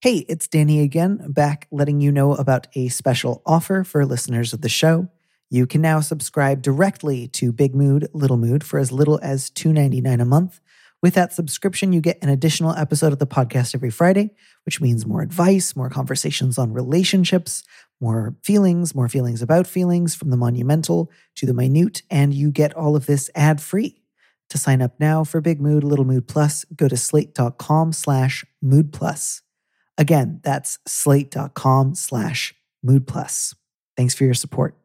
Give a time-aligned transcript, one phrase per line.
[0.00, 4.60] Hey, it's Danny again, back letting you know about a special offer for listeners of
[4.60, 5.08] the show.
[5.50, 10.22] You can now subscribe directly to Big Mood, Little Mood for as little as $2.99
[10.22, 10.60] a month.
[11.02, 14.30] With that subscription, you get an additional episode of the podcast every Friday,
[14.64, 17.64] which means more advice, more conversations on relationships,
[18.00, 22.72] more feelings, more feelings about feelings from the monumental to the minute, and you get
[22.72, 24.00] all of this ad free.
[24.50, 28.92] To sign up now for Big Mood, Little Mood Plus, go to slate.com slash mood
[28.92, 29.42] plus.
[29.98, 33.54] Again, that's slate.com slash mood plus.
[33.96, 34.76] Thanks for your support.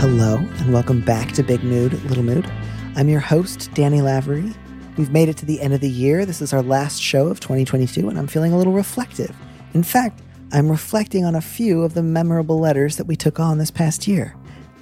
[0.00, 2.50] Hello, and welcome back to Big Mood, Little Mood.
[2.96, 4.52] I'm your host, Danny Lavery.
[4.96, 6.26] We've made it to the end of the year.
[6.26, 9.34] This is our last show of 2022, and I'm feeling a little reflective.
[9.74, 10.20] In fact,
[10.52, 14.08] I'm reflecting on a few of the memorable letters that we took on this past
[14.08, 14.34] year.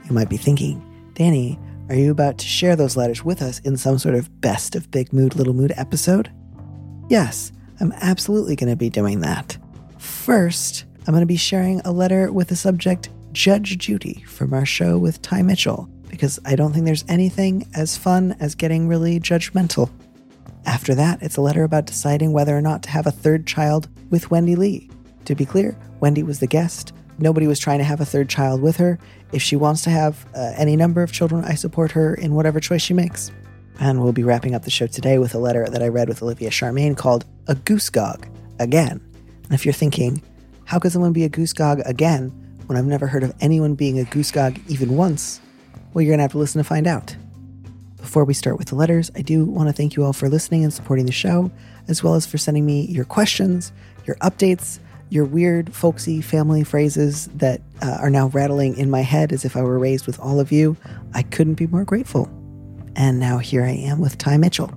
[0.06, 1.58] You might be thinking, Danny,
[1.90, 4.90] are you about to share those letters with us in some sort of best of
[4.90, 6.32] Big Mood, Little Mood episode?
[7.10, 9.58] Yes, I'm absolutely going to be doing that.
[9.98, 14.64] First, I'm going to be sharing a letter with the subject Judge Judy from our
[14.64, 19.20] show with Ty Mitchell because I don't think there's anything as fun as getting really
[19.20, 19.88] judgmental.
[20.66, 23.88] After that, it's a letter about deciding whether or not to have a third child
[24.10, 24.90] with Wendy Lee.
[25.26, 26.92] To be clear, Wendy was the guest.
[27.18, 28.98] Nobody was trying to have a third child with her.
[29.30, 32.58] If she wants to have uh, any number of children, I support her in whatever
[32.58, 33.30] choice she makes.
[33.78, 36.20] And we'll be wrapping up the show today with a letter that I read with
[36.20, 38.26] Olivia Charmaine called A Goose Gog
[38.58, 39.00] Again.
[39.44, 40.20] And if you're thinking,
[40.64, 42.30] how could someone be a goose gog again
[42.66, 45.40] when I've never heard of anyone being a goose gog even once?
[45.92, 47.16] Well, you're going to have to listen to find out.
[47.96, 50.64] Before we start with the letters, I do want to thank you all for listening
[50.64, 51.50] and supporting the show,
[51.88, 53.72] as well as for sending me your questions,
[54.06, 54.78] your updates,
[55.10, 59.56] your weird, folksy family phrases that uh, are now rattling in my head as if
[59.56, 60.76] I were raised with all of you.
[61.14, 62.28] I couldn't be more grateful.
[62.94, 64.70] And now here I am with Ty Mitchell.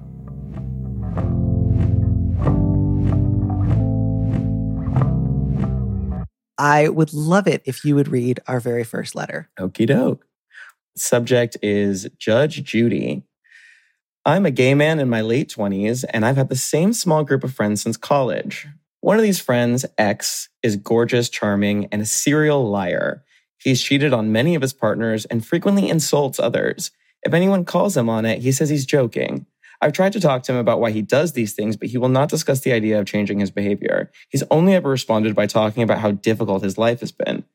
[6.57, 9.49] I would love it if you would read our very first letter.
[9.59, 10.25] Okie doke.
[10.97, 13.23] Subject is Judge Judy.
[14.25, 17.45] I'm a gay man in my late 20s, and I've had the same small group
[17.45, 18.67] of friends since college.
[18.99, 23.23] One of these friends, X, is gorgeous, charming, and a serial liar.
[23.57, 26.91] He's cheated on many of his partners and frequently insults others.
[27.23, 29.45] If anyone calls him on it, he says he's joking.
[29.81, 32.09] I've tried to talk to him about why he does these things, but he will
[32.09, 34.11] not discuss the idea of changing his behavior.
[34.29, 37.45] He's only ever responded by talking about how difficult his life has been.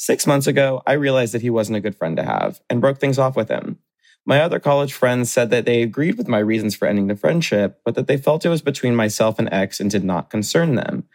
[0.00, 2.98] Six months ago, I realized that he wasn't a good friend to have and broke
[2.98, 3.80] things off with him.
[4.24, 7.80] My other college friends said that they agreed with my reasons for ending the friendship,
[7.84, 11.08] but that they felt it was between myself and X and did not concern them.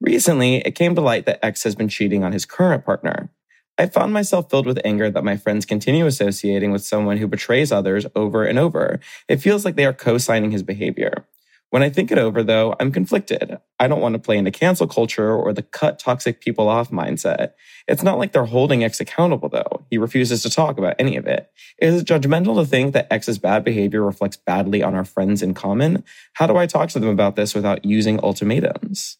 [0.00, 3.30] Recently, it came to light that X has been cheating on his current partner.
[3.76, 7.70] I found myself filled with anger that my friends continue associating with someone who betrays
[7.70, 9.00] others over and over.
[9.28, 11.26] It feels like they are co signing his behavior.
[11.70, 13.58] When I think it over, though, I'm conflicted.
[13.78, 17.52] I don't want to play into cancel culture or the cut toxic people off mindset.
[17.86, 19.86] It's not like they're holding X accountable, though.
[19.88, 21.48] He refuses to talk about any of it.
[21.80, 25.54] Is it judgmental to think that X's bad behavior reflects badly on our friends in
[25.54, 26.02] common?
[26.32, 29.18] How do I talk to them about this without using ultimatums?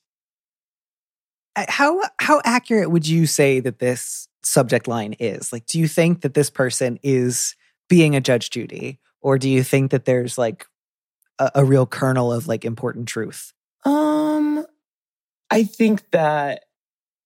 [1.56, 5.52] How how accurate would you say that this subject line is?
[5.52, 7.54] Like, do you think that this person is
[7.88, 10.66] being a Judge Judy, or do you think that there's like
[11.40, 13.52] a, a real kernel of like important truth?
[13.84, 14.64] Um,
[15.50, 16.66] I think that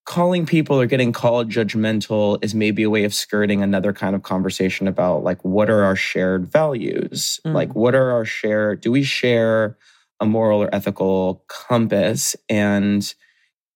[0.06, 4.22] calling people or getting called judgmental is maybe a way of skirting another kind of
[4.22, 7.40] conversation about like what are our shared values?
[7.46, 7.54] Mm.
[7.54, 9.76] Like what are our share do we share
[10.20, 13.14] a moral or ethical compass and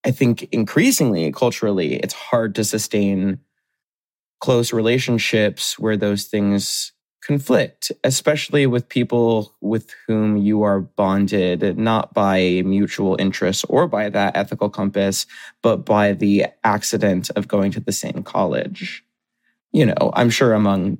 [0.04, 3.40] I think increasingly culturally, it's hard to sustain
[4.40, 6.92] close relationships where those things
[7.28, 14.08] conflict, especially with people with whom you are bonded not by mutual interests or by
[14.08, 15.26] that ethical compass,
[15.62, 19.04] but by the accident of going to the same college.
[19.72, 20.98] You know, I'm sure among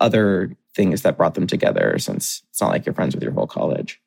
[0.00, 3.46] other things that brought them together, since it's not like you're friends with your whole
[3.46, 4.00] college.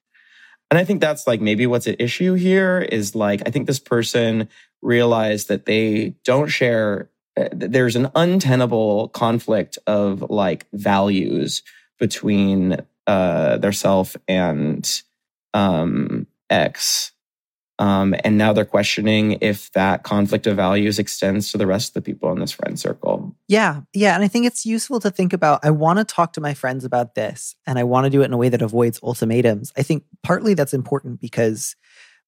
[0.71, 3.79] And I think that's like maybe what's at issue here is like, I think this
[3.79, 4.49] person
[4.81, 7.09] realized that they don't share,
[7.51, 11.63] there's an untenable conflict of like values
[11.99, 12.77] between
[13.07, 15.01] uh, their self and
[15.53, 17.11] um, X.
[17.79, 21.93] Um, and now they're questioning if that conflict of values extends to the rest of
[21.93, 23.33] the people in this friend circle.
[23.47, 23.81] Yeah.
[23.93, 24.15] Yeah.
[24.15, 26.83] And I think it's useful to think about I want to talk to my friends
[26.83, 29.71] about this and I want to do it in a way that avoids ultimatums.
[29.77, 31.77] I think partly that's important because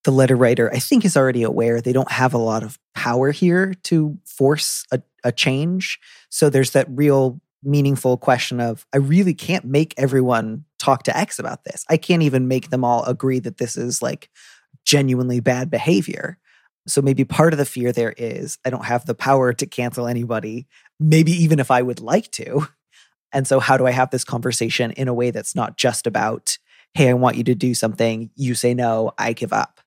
[0.03, 3.31] the letter writer, I think, is already aware they don't have a lot of power
[3.31, 5.99] here to force a, a change.
[6.29, 11.37] So there's that real meaningful question of I really can't make everyone talk to X
[11.37, 11.85] about this.
[11.89, 14.29] I can't even make them all agree that this is like
[14.85, 16.39] genuinely bad behavior.
[16.87, 20.07] So maybe part of the fear there is I don't have the power to cancel
[20.07, 20.67] anybody,
[20.99, 22.67] maybe even if I would like to.
[23.33, 26.57] And so, how do I have this conversation in a way that's not just about,
[26.93, 29.79] hey, I want you to do something, you say no, I give up?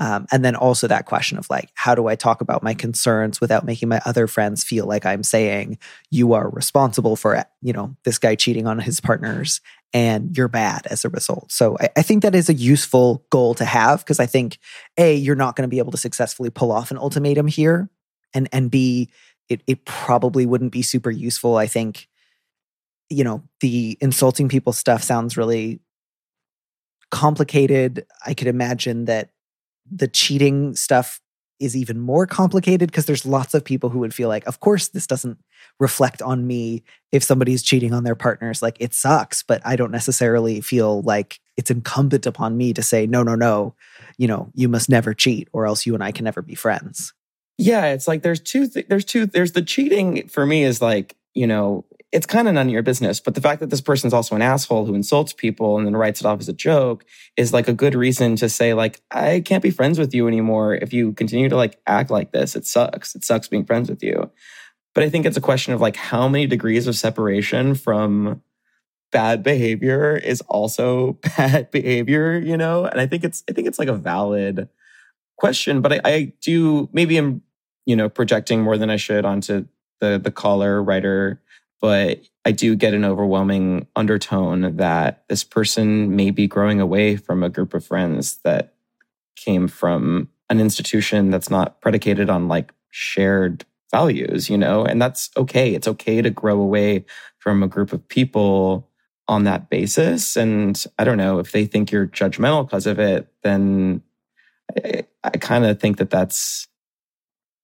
[0.00, 3.38] Um, and then also that question of like, how do I talk about my concerns
[3.38, 5.78] without making my other friends feel like I'm saying
[6.10, 9.60] you are responsible for, you know, this guy cheating on his partners
[9.92, 11.52] and you're bad as a result.
[11.52, 14.58] So I, I think that is a useful goal to have because I think
[14.96, 17.90] A, you're not going to be able to successfully pull off an ultimatum here.
[18.32, 19.10] And and B,
[19.50, 21.56] it, it probably wouldn't be super useful.
[21.56, 22.08] I think,
[23.10, 25.80] you know, the insulting people stuff sounds really
[27.10, 28.06] complicated.
[28.24, 29.30] I could imagine that
[29.90, 31.20] the cheating stuff
[31.60, 34.88] is even more complicated because there's lots of people who would feel like, of course,
[34.88, 35.38] this doesn't
[35.78, 36.82] reflect on me
[37.12, 38.62] if somebody's cheating on their partners.
[38.62, 43.06] Like it sucks, but I don't necessarily feel like it's incumbent upon me to say,
[43.06, 43.74] no, no, no,
[44.16, 47.12] you know, you must never cheat or else you and I can never be friends.
[47.58, 51.14] Yeah, it's like there's two, th- there's two, there's the cheating for me is like,
[51.34, 53.20] you know, it's kind of none of your business.
[53.20, 56.20] But the fact that this person's also an asshole who insults people and then writes
[56.20, 57.04] it off as a joke
[57.36, 60.74] is like a good reason to say, like, I can't be friends with you anymore
[60.74, 62.56] if you continue to like act like this.
[62.56, 63.14] It sucks.
[63.14, 64.30] It sucks being friends with you.
[64.92, 68.42] But I think it's a question of like how many degrees of separation from
[69.12, 72.86] bad behavior is also bad behavior, you know?
[72.86, 74.68] And I think it's I think it's like a valid
[75.36, 75.80] question.
[75.80, 77.42] But I, I do maybe I'm,
[77.86, 79.66] you know, projecting more than I should onto
[80.00, 81.40] the the caller writer
[81.80, 87.42] but I do get an overwhelming undertone that this person may be growing away from
[87.42, 88.74] a group of friends that
[89.36, 95.30] came from an institution that's not predicated on like shared values, you know, and that's
[95.36, 95.74] okay.
[95.74, 97.04] It's okay to grow away
[97.38, 98.88] from a group of people
[99.28, 100.36] on that basis.
[100.36, 104.02] And I don't know if they think you're judgmental because of it, then
[104.76, 106.68] I, I kind of think that that's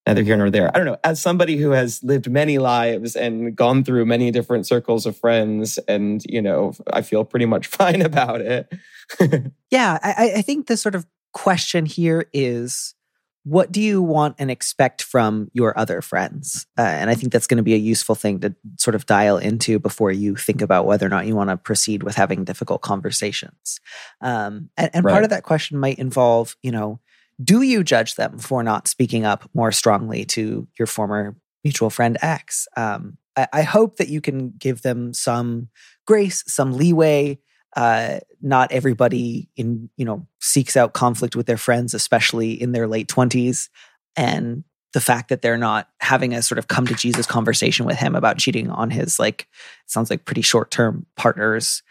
[0.07, 0.71] neither here nor there.
[0.75, 0.99] I don't know.
[1.05, 5.79] As somebody who has lived many lives and gone through many different circles of friends,
[5.89, 8.73] and you know, I feel pretty much fine about it.
[9.71, 12.95] yeah, I, I think the sort of question here is
[13.47, 16.67] what do you want and expect from your other friends?
[16.77, 19.39] Uh, and I think that's going to be a useful thing to sort of dial
[19.39, 22.83] into before you think about whether or not you want to proceed with having difficult
[22.83, 23.79] conversations.
[24.21, 25.13] Um, and, and right.
[25.13, 26.99] part of that question might involve, you know,
[27.43, 32.17] do you judge them for not speaking up more strongly to your former mutual friend
[32.23, 32.67] X?
[32.77, 35.69] Um, I, I, hope that you can give them some
[36.07, 37.39] grace, some leeway.
[37.75, 42.89] Uh, not everybody in you know seeks out conflict with their friends, especially in their
[42.89, 43.69] late twenties,
[44.17, 47.99] and the fact that they're not having a sort of come to Jesus conversation with
[47.99, 49.47] him about cheating on his like
[49.85, 51.83] sounds like pretty short term partners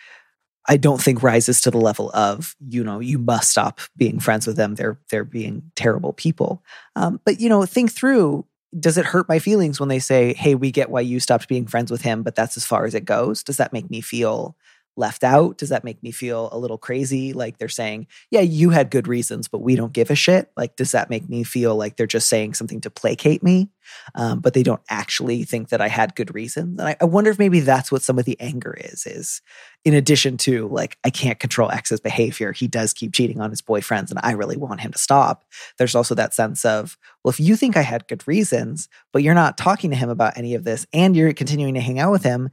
[0.67, 4.48] I don't think rises to the level of you know you must stop being friends
[4.48, 4.75] with them.
[4.75, 6.63] They're they're being terrible people.
[6.95, 8.45] Um, but you know, think through.
[8.77, 11.65] Does it hurt my feelings when they say, "Hey, we get why you stopped being
[11.65, 13.41] friends with him, but that's as far as it goes"?
[13.41, 14.57] Does that make me feel
[14.98, 15.58] left out?
[15.58, 17.34] Does that make me feel a little crazy?
[17.34, 20.52] Like they're saying, yeah, you had good reasons, but we don't give a shit.
[20.56, 23.70] Like, does that make me feel like they're just saying something to placate me?
[24.16, 26.80] Um, but they don't actually think that I had good reasons.
[26.80, 29.42] And I, I, wonder if maybe that's what some of the anger is, is
[29.84, 32.52] in addition to like, I can't control X's behavior.
[32.52, 35.46] He does keep cheating on his boyfriends and I really want him to stop.
[35.78, 39.36] There's also that sense of, well, if you think I had good reasons, but you're
[39.36, 42.24] not talking to him about any of this and you're continuing to hang out with
[42.24, 42.50] him,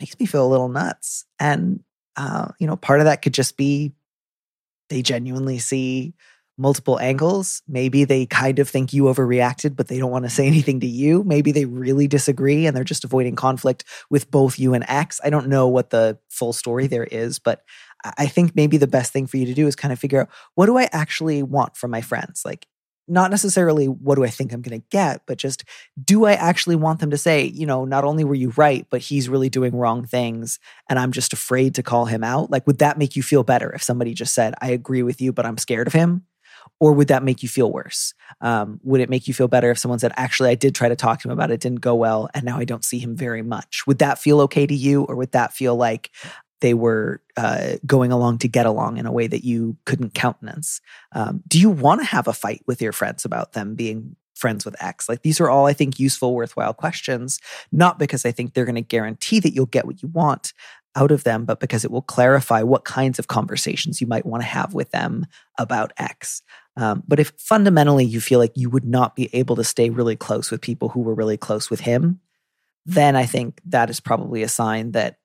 [0.00, 1.24] makes me feel a little nuts.
[1.38, 1.82] And
[2.16, 3.92] uh, you know, part of that could just be
[4.88, 6.14] they genuinely see
[6.58, 7.62] multiple angles.
[7.68, 10.86] Maybe they kind of think you overreacted, but they don't want to say anything to
[10.86, 11.22] you.
[11.24, 15.20] Maybe they really disagree and they're just avoiding conflict with both you and X.
[15.22, 17.62] I don't know what the full story there is, but
[18.16, 20.28] I think maybe the best thing for you to do is kind of figure out
[20.54, 22.42] what do I actually want from my friends?
[22.44, 22.66] Like,
[23.08, 25.64] not necessarily what do I think I'm going to get, but just
[26.02, 29.00] do I actually want them to say, you know, not only were you right, but
[29.00, 30.58] he's really doing wrong things
[30.88, 32.50] and I'm just afraid to call him out?
[32.50, 35.32] Like, would that make you feel better if somebody just said, I agree with you,
[35.32, 36.26] but I'm scared of him?
[36.80, 38.12] Or would that make you feel worse?
[38.40, 40.96] Um, would it make you feel better if someone said, actually, I did try to
[40.96, 43.16] talk to him about it, it didn't go well, and now I don't see him
[43.16, 43.84] very much?
[43.86, 45.04] Would that feel okay to you?
[45.04, 46.10] Or would that feel like
[46.66, 50.80] they were uh, going along to get along in a way that you couldn't countenance.
[51.12, 54.64] Um, do you want to have a fight with your friends about them being friends
[54.64, 55.08] with X?
[55.08, 57.38] Like these are all, I think, useful, worthwhile questions,
[57.70, 60.52] not because I think they're going to guarantee that you'll get what you want
[60.96, 64.42] out of them, but because it will clarify what kinds of conversations you might want
[64.42, 66.42] to have with them about X.
[66.76, 70.16] Um, but if fundamentally you feel like you would not be able to stay really
[70.16, 72.18] close with people who were really close with him,
[72.86, 75.18] then I think that is probably a sign that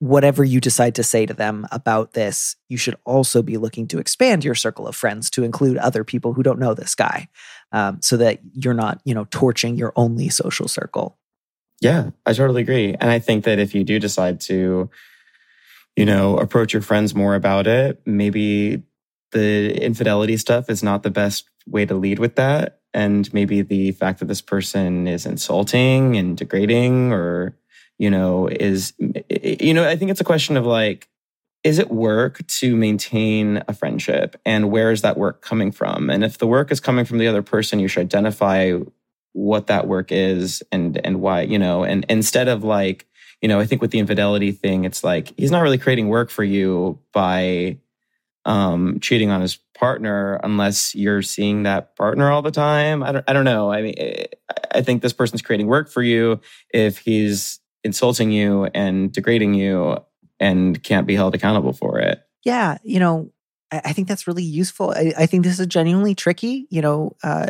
[0.00, 3.98] whatever you decide to say to them about this, you should also be looking to
[3.98, 7.28] expand your circle of friends to include other people who don't know this guy,
[7.72, 11.18] um, so that you're not, you know, torching your only social circle.
[11.80, 14.90] Yeah, I totally agree, and I think that if you do decide to,
[15.96, 18.82] you know, approach your friends more about it, maybe
[19.32, 22.80] the infidelity stuff is not the best way to lead with that.
[22.94, 27.54] And maybe the fact that this person is insulting and degrading or
[27.98, 31.08] you know, is, you know, I think it's a question of like,
[31.64, 36.08] is it work to maintain a friendship and where is that work coming from?
[36.08, 38.78] And if the work is coming from the other person, you should identify
[39.32, 43.06] what that work is and, and why, you know, and instead of like,
[43.42, 46.30] you know, I think with the infidelity thing, it's like he's not really creating work
[46.30, 47.78] for you by
[48.44, 53.02] um, cheating on his partner unless you're seeing that partner all the time.
[53.02, 53.70] I don't, I don't know.
[53.70, 53.94] I mean,
[54.72, 56.40] I think this person's creating work for you
[56.72, 59.98] if he's insulting you and degrading you
[60.40, 62.22] and can't be held accountable for it.
[62.44, 63.32] Yeah, you know,
[63.70, 64.90] I, think that's really useful.
[64.90, 66.66] I, I, think this is genuinely tricky.
[66.70, 67.46] You know, uh,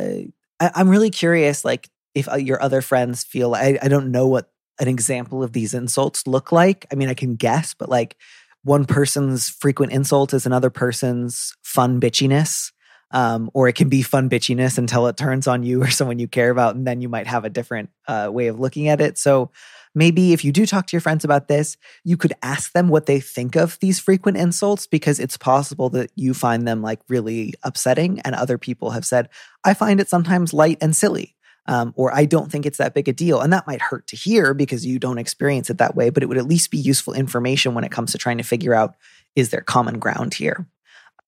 [0.59, 3.55] I, am really curious, like if uh, your other friends feel.
[3.55, 6.87] I, I don't know what an example of these insults look like.
[6.91, 8.17] I mean, I can guess, but like
[8.65, 12.73] one person's frequent insult is another person's fun bitchiness.
[13.11, 16.29] Um, or it can be fun bitchiness until it turns on you or someone you
[16.29, 19.17] care about, and then you might have a different uh, way of looking at it.
[19.19, 19.51] So
[19.95, 23.07] maybe if you do talk to your friends about this, you could ask them what
[23.07, 27.55] they think of these frequent insults because it's possible that you find them like really
[27.63, 28.21] upsetting.
[28.21, 29.29] And other people have said,
[29.65, 31.35] I find it sometimes light and silly.
[31.67, 33.43] Um, or I don't think it's that big a deal.
[33.43, 36.27] And that might hurt to hear because you don't experience it that way, but it
[36.27, 38.95] would at least be useful information when it comes to trying to figure out
[39.37, 40.67] is there common ground here.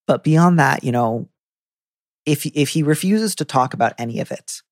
[0.07, 1.29] But beyond that, you know,
[2.27, 4.63] if if he refuses to talk about any of it,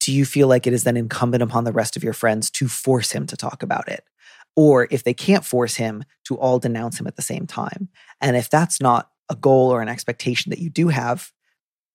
[0.00, 2.68] do you feel like it is then incumbent upon the rest of your friends to
[2.68, 4.04] force him to talk about it?
[4.56, 7.88] Or if they can't force him, to all denounce him at the same time?
[8.20, 11.30] And if that's not a goal or an expectation that you do have,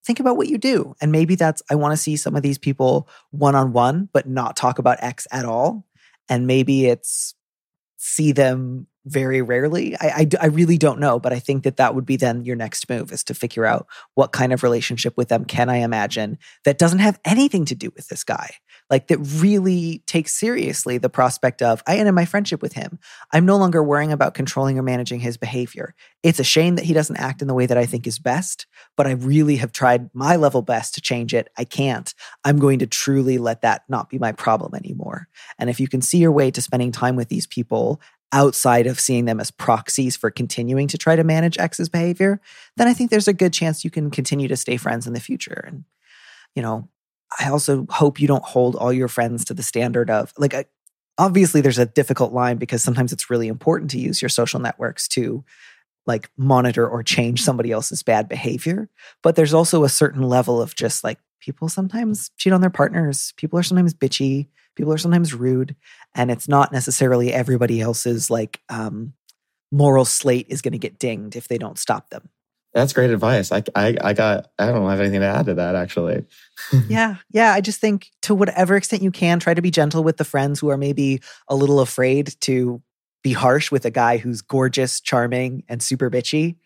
[0.06, 0.96] think about what you do.
[1.02, 4.28] And maybe that's, I want to see some of these people one on one, but
[4.28, 5.86] not talk about X at all.
[6.30, 7.34] And maybe it's
[7.98, 9.96] see them very rarely.
[9.98, 12.56] I, I, I, really don't know, but I think that that would be then your
[12.56, 16.40] next move is to figure out what kind of relationship with them can I imagine
[16.64, 18.56] that doesn't have anything to do with this guy
[18.90, 23.00] like that really takes seriously the prospect of I ended my friendship with him.
[23.32, 25.96] I'm no longer worrying about controlling or managing his behavior.
[26.24, 28.68] It's a shame that he doesn't act in the way that I think is best,
[28.96, 31.50] but I really have tried my level best to change it.
[31.58, 32.14] I can't.
[32.44, 35.28] I'm going to truly let that not be my problem anymore.
[35.58, 38.02] And if you can see your way to spending time with these people
[38.32, 42.42] outside of seeing them as proxies for continuing to try to manage X's behavior,
[42.78, 45.20] then I think there's a good chance you can continue to stay friends in the
[45.20, 45.64] future.
[45.68, 45.86] And,
[46.56, 46.90] you know,
[47.40, 50.70] I also hope you don't hold all your friends to the standard of like,
[51.18, 55.08] obviously, there's a difficult line because sometimes it's really important to use your social networks
[55.10, 55.44] to
[56.08, 58.90] like monitor or change somebody else's bad behavior.
[59.24, 63.34] But there's also a certain level of just like people sometimes cheat on their partners,
[63.38, 65.76] people are sometimes bitchy, people are sometimes rude,
[66.14, 69.14] and it's not necessarily everybody else's like um,
[69.72, 72.30] moral slate is going to get dinged if they don't stop them.
[72.74, 73.54] That's great advice.
[73.54, 76.26] I, I, I got, I don't have anything to add to that actually.
[76.90, 77.16] yeah.
[77.32, 77.54] Yeah.
[77.54, 80.60] I just think to whatever extent you can, try to be gentle with the friends
[80.60, 82.82] who are maybe a little afraid to
[83.24, 86.58] be harsh with a guy who's gorgeous, charming, and super bitchy.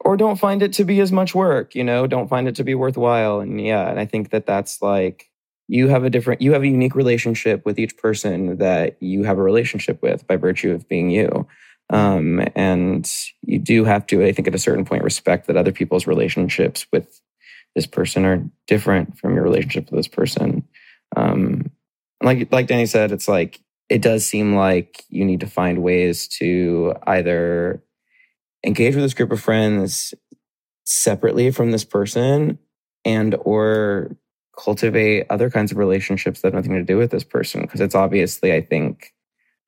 [0.00, 2.64] Or don't find it to be as much work, you know, don't find it to
[2.64, 3.40] be worthwhile.
[3.40, 5.28] And yeah, and I think that that's like,
[5.66, 9.38] you have a different, you have a unique relationship with each person that you have
[9.38, 11.46] a relationship with by virtue of being you.
[11.90, 13.10] Um, and
[13.42, 16.86] you do have to, I think, at a certain point, respect that other people's relationships
[16.92, 17.20] with
[17.74, 20.64] this person are different from your relationship with this person.
[21.16, 21.70] Um,
[22.22, 26.28] like like Danny said, it's like it does seem like you need to find ways
[26.38, 27.82] to either
[28.64, 30.14] engage with this group of friends
[30.84, 32.58] separately from this person
[33.04, 34.16] and or
[34.58, 37.94] cultivate other kinds of relationships that have nothing to do with this person because it's
[37.94, 39.12] obviously i think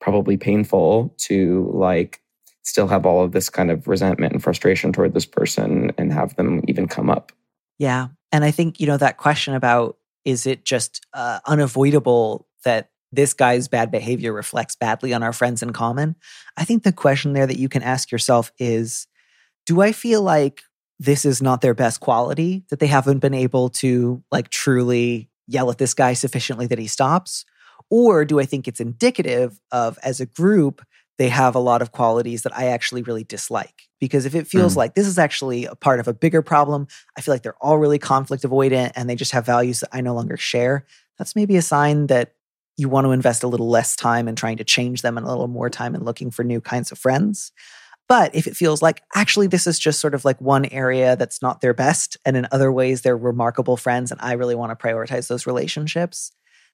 [0.00, 2.20] probably painful to like
[2.62, 6.36] still have all of this kind of resentment and frustration toward this person and have
[6.36, 7.32] them even come up.
[7.78, 12.89] Yeah and i think you know that question about is it just uh, unavoidable that
[13.12, 16.16] this guy's bad behavior reflects badly on our friends in common
[16.56, 19.06] i think the question there that you can ask yourself is
[19.66, 20.62] do i feel like
[21.00, 25.70] this is not their best quality, that they haven't been able to like truly yell
[25.70, 27.46] at this guy sufficiently that he stops?
[27.88, 30.84] Or do I think it's indicative of, as a group,
[31.16, 33.88] they have a lot of qualities that I actually really dislike?
[33.98, 34.76] Because if it feels mm.
[34.76, 36.86] like this is actually a part of a bigger problem,
[37.16, 40.02] I feel like they're all really conflict avoidant and they just have values that I
[40.02, 40.84] no longer share.
[41.18, 42.34] That's maybe a sign that
[42.80, 45.28] you want to invest a little less time in trying to change them and a
[45.28, 47.52] little more time in looking for new kinds of friends.
[48.08, 51.42] But if it feels like actually this is just sort of like one area that's
[51.42, 54.82] not their best, and in other ways they're remarkable friends, and I really want to
[54.82, 56.32] prioritize those relationships,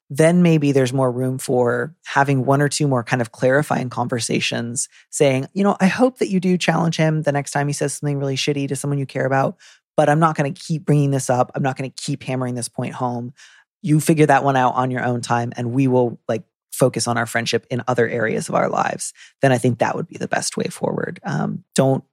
[0.09, 4.87] then maybe there's more room for having one or two more kind of clarifying conversations
[5.09, 7.93] saying, you know, I hope that you do challenge him the next time he says
[7.93, 9.57] something really shitty to someone you care about,
[9.97, 11.51] but I'm not going to keep bringing this up.
[11.53, 13.33] I'm not going to keep hammering this point home.
[13.81, 16.43] You figure that one out on your own time, and we will like
[16.77, 20.07] focus on our friendship in other areas of our lives, then I think that would
[20.07, 21.19] be the best way forward.
[21.23, 22.03] Um, don't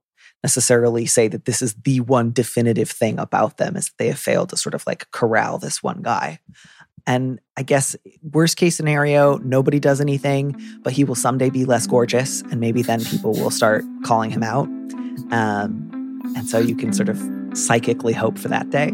[0.43, 4.19] necessarily say that this is the one definitive thing about them is that they have
[4.19, 6.39] failed to sort of like corral this one guy.
[7.07, 11.85] And I guess worst case scenario, nobody does anything, but he will someday be less
[11.85, 14.67] gorgeous, and maybe then people will start calling him out.
[15.31, 17.19] Um, and so you can sort of
[17.53, 18.93] psychically hope for that day.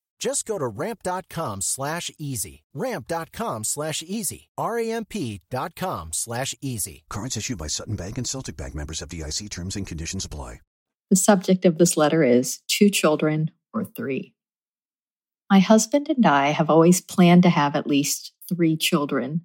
[0.21, 2.63] Just go to ramp.com slash easy.
[2.75, 4.49] Ramp.com slash easy.
[4.55, 7.03] R-A-M-P.com slash easy.
[7.09, 10.61] Cards issued by Sutton Bank and Celtic Bank members FDIC terms and conditions apply.
[11.09, 14.35] The subject of this letter is two children or three.
[15.49, 19.41] My husband and I have always planned to have at least three children.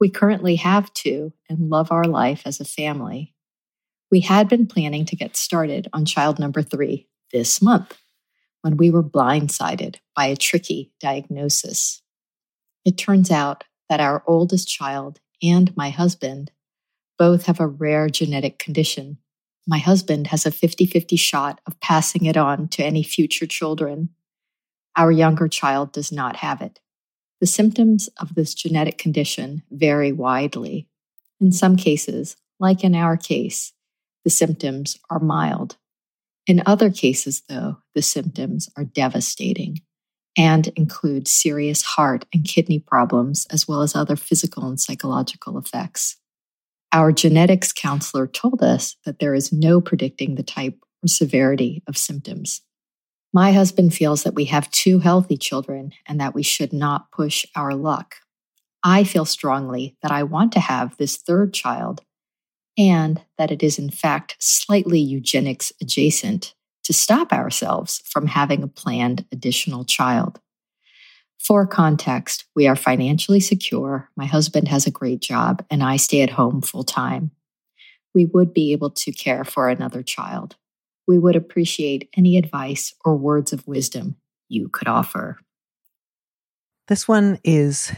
[0.00, 3.34] We currently have two and love our life as a family.
[4.10, 7.98] We had been planning to get started on child number three this month
[8.64, 12.00] when we were blindsided by a tricky diagnosis.
[12.86, 16.50] It turns out that our oldest child and my husband
[17.18, 19.18] both have a rare genetic condition.
[19.66, 24.08] My husband has a 50 50 shot of passing it on to any future children.
[24.96, 26.80] Our younger child does not have it.
[27.42, 30.88] The symptoms of this genetic condition vary widely.
[31.38, 33.74] In some cases, like in our case,
[34.24, 35.76] the symptoms are mild.
[36.46, 39.80] In other cases, though, the symptoms are devastating
[40.36, 46.16] and include serious heart and kidney problems, as well as other physical and psychological effects.
[46.92, 51.96] Our genetics counselor told us that there is no predicting the type or severity of
[51.96, 52.62] symptoms.
[53.32, 57.44] My husband feels that we have two healthy children and that we should not push
[57.56, 58.16] our luck.
[58.84, 62.02] I feel strongly that I want to have this third child
[62.76, 68.68] and that it is in fact slightly eugenics adjacent to stop ourselves from having a
[68.68, 70.40] planned additional child.
[71.38, 76.22] For context, we are financially secure, my husband has a great job, and I stay
[76.22, 77.32] at home full time.
[78.14, 80.56] We would be able to care for another child.
[81.06, 84.16] We would appreciate any advice or words of wisdom
[84.48, 85.38] you could offer.
[86.88, 87.92] This one is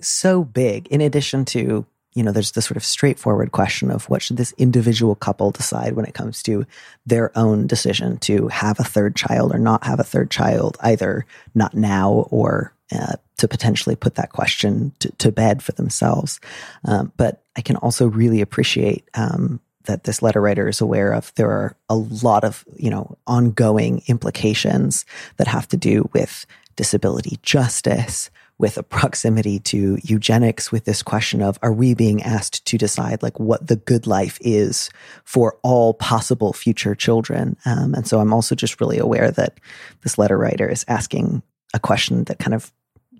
[0.00, 0.88] so big.
[0.88, 1.86] In addition to,
[2.18, 5.92] you know, there's the sort of straightforward question of what should this individual couple decide
[5.92, 6.66] when it comes to
[7.06, 11.24] their own decision to have a third child or not have a third child, either
[11.54, 16.40] not now or uh, to potentially put that question to, to bed for themselves.
[16.84, 21.32] Um, but I can also really appreciate um, that this letter writer is aware of.
[21.36, 27.38] There are a lot of, you know, ongoing implications that have to do with disability
[27.42, 32.76] justice, with a proximity to eugenics, with this question of are we being asked to
[32.76, 34.90] decide like what the good life is
[35.24, 37.56] for all possible future children?
[37.64, 39.60] Um, and so I'm also just really aware that
[40.02, 41.42] this letter writer is asking
[41.72, 42.72] a question that kind of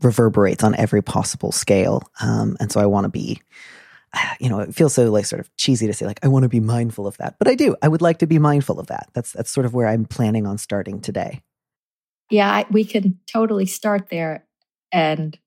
[0.03, 2.03] reverberates on every possible scale.
[2.20, 3.40] Um, and so I want to be,
[4.40, 6.48] you know, it feels so like sort of cheesy to say like I want to
[6.48, 7.77] be mindful of that, but I do.
[7.81, 9.09] I would like to be mindful of that.
[9.12, 11.42] That's that's sort of where I'm planning on starting today.
[12.31, 14.44] Yeah, we can totally start there
[14.92, 15.38] and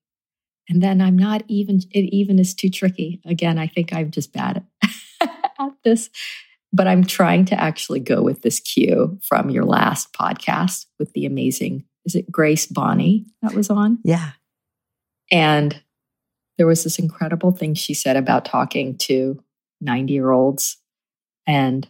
[0.68, 3.20] and then i'm not even it even is too tricky.
[3.24, 4.64] Again i think i'm just bad
[5.20, 6.10] at this
[6.72, 11.26] but i'm trying to actually go with this cue from your last podcast with the
[11.26, 13.98] amazing is it Grace Bonney that was on?
[14.04, 14.32] Yeah.
[15.30, 15.80] And
[16.58, 19.42] there was this incredible thing she said about talking to
[19.80, 20.78] 90 year olds
[21.46, 21.88] and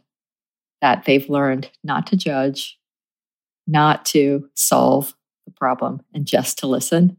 [0.81, 2.79] that they've learned not to judge
[3.67, 5.15] not to solve
[5.47, 7.17] the problem and just to listen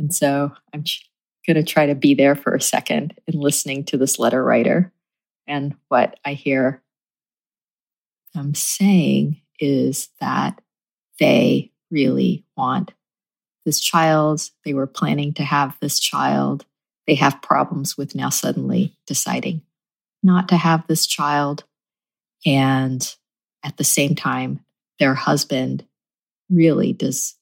[0.00, 0.82] and so I'm
[1.46, 4.90] going to try to be there for a second in listening to this letter writer.
[5.46, 6.82] And what I hear
[8.32, 10.58] them saying is that
[11.18, 12.94] they really want
[13.66, 14.48] this child.
[14.64, 16.64] They were planning to have this child.
[17.06, 19.60] They have problems with now suddenly deciding
[20.22, 21.64] not to have this child.
[22.46, 23.14] And
[23.62, 24.60] at the same time,
[24.98, 25.84] their husband
[26.48, 27.34] really does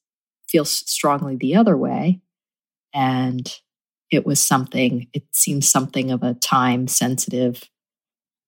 [0.45, 2.19] feel strongly the other way
[2.93, 3.51] and
[4.11, 7.63] it was something, it seems something of a time sensitive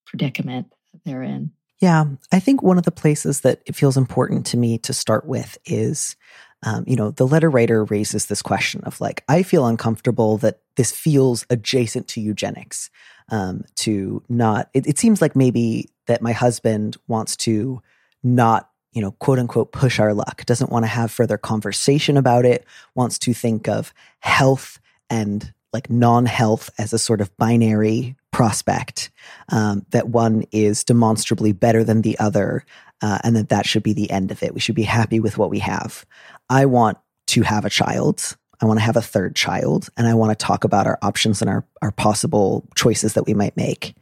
[0.05, 0.73] predicament
[1.05, 1.51] they're in.
[1.79, 5.25] Yeah, I think one of the places that it feels important to me to start
[5.25, 6.15] with is,
[6.63, 10.59] um, you know, the letter writer raises this question of like, I feel uncomfortable that
[10.75, 12.89] this feels adjacent to eugenics.
[13.29, 17.81] Um, to not, it, it seems like maybe that my husband wants to
[18.23, 22.45] not you know, quote unquote, push our luck, doesn't want to have further conversation about
[22.45, 28.15] it, wants to think of health and like non health as a sort of binary
[28.31, 29.11] prospect,
[29.49, 32.65] um, that one is demonstrably better than the other,
[33.01, 34.53] uh, and that that should be the end of it.
[34.53, 36.05] We should be happy with what we have.
[36.49, 38.35] I want to have a child.
[38.61, 41.41] I want to have a third child, and I want to talk about our options
[41.41, 43.95] and our, our possible choices that we might make.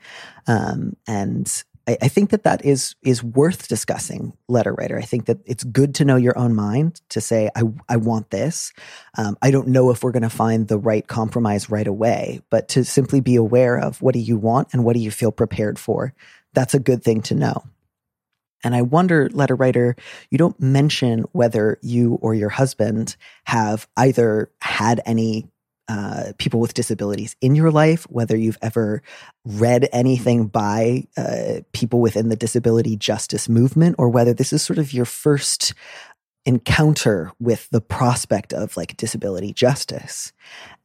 [0.47, 4.34] Um, and I, I, think that that is is worth discussing.
[4.47, 7.63] Letter writer, I think that it's good to know your own mind to say, I
[7.88, 8.71] I want this.
[9.17, 12.67] Um, I don't know if we're going to find the right compromise right away, but
[12.69, 15.80] to simply be aware of what do you want and what do you feel prepared
[15.80, 16.13] for.
[16.54, 17.63] That's a good thing to know.
[18.63, 19.95] And I wonder, letter writer,
[20.30, 25.47] you don't mention whether you or your husband have either had any
[25.89, 29.02] uh, people with disabilities in your life, whether you've ever
[29.43, 34.78] read anything by uh, people within the disability justice movement, or whether this is sort
[34.78, 35.73] of your first
[36.45, 40.32] encounter with the prospect of like disability justice.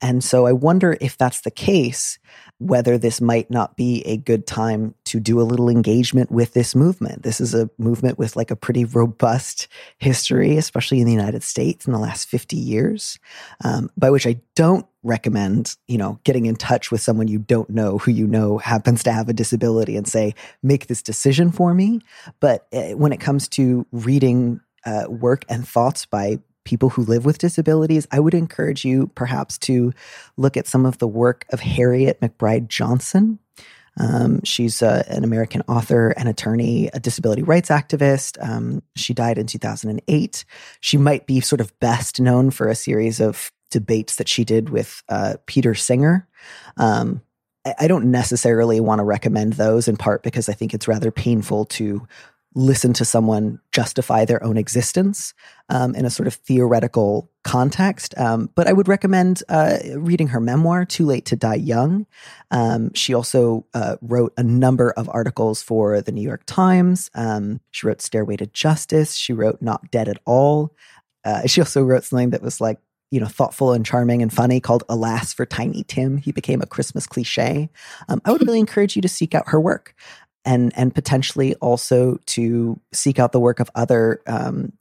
[0.03, 2.19] And so I wonder if that's the case,
[2.59, 6.75] whether this might not be a good time to do a little engagement with this
[6.75, 7.23] movement.
[7.23, 11.87] This is a movement with like a pretty robust history, especially in the United States
[11.87, 13.19] in the last 50 years,
[13.65, 17.71] um, by which I don't recommend, you know, getting in touch with someone you don't
[17.71, 21.73] know who you know happens to have a disability and say, make this decision for
[21.75, 22.01] me.
[22.41, 27.25] But uh, when it comes to reading uh, work and thoughts by people who live
[27.25, 29.93] with disabilities, I would encourage you perhaps to
[30.37, 33.39] look at some of the work of Harriet McBryde Johnson.
[33.99, 38.43] Um, she's uh, an American author an attorney, a disability rights activist.
[38.45, 40.45] Um, she died in 2008.
[40.81, 44.71] She might be sort of best known for a series of debates that she did
[44.71, 46.27] with uh, Peter Singer.
[46.77, 47.23] Um,
[47.79, 51.65] I don't necessarily want to recommend those in part because I think it's rather painful
[51.67, 52.07] to
[52.55, 55.35] listen to someone justify their own existence
[55.69, 58.17] um, in a sort of theoretical context.
[58.17, 62.07] Um, but I would recommend uh, reading her memoir, Too Late to Die Young.
[62.51, 67.11] Um, she also uh, wrote a number of articles for the New York Times.
[67.15, 69.15] Um, she wrote Stairway to Justice.
[69.15, 70.75] She wrote Not Dead at All.
[71.25, 72.79] Uh, she also wrote something that was like,
[73.11, 76.17] you know, thoughtful and charming and funny called Alas for Tiny Tim.
[76.17, 77.71] He became a Christmas cliche.
[78.09, 79.95] Um, I would really encourage you to seek out her work
[80.45, 84.73] and and potentially also to seek out the work of other um,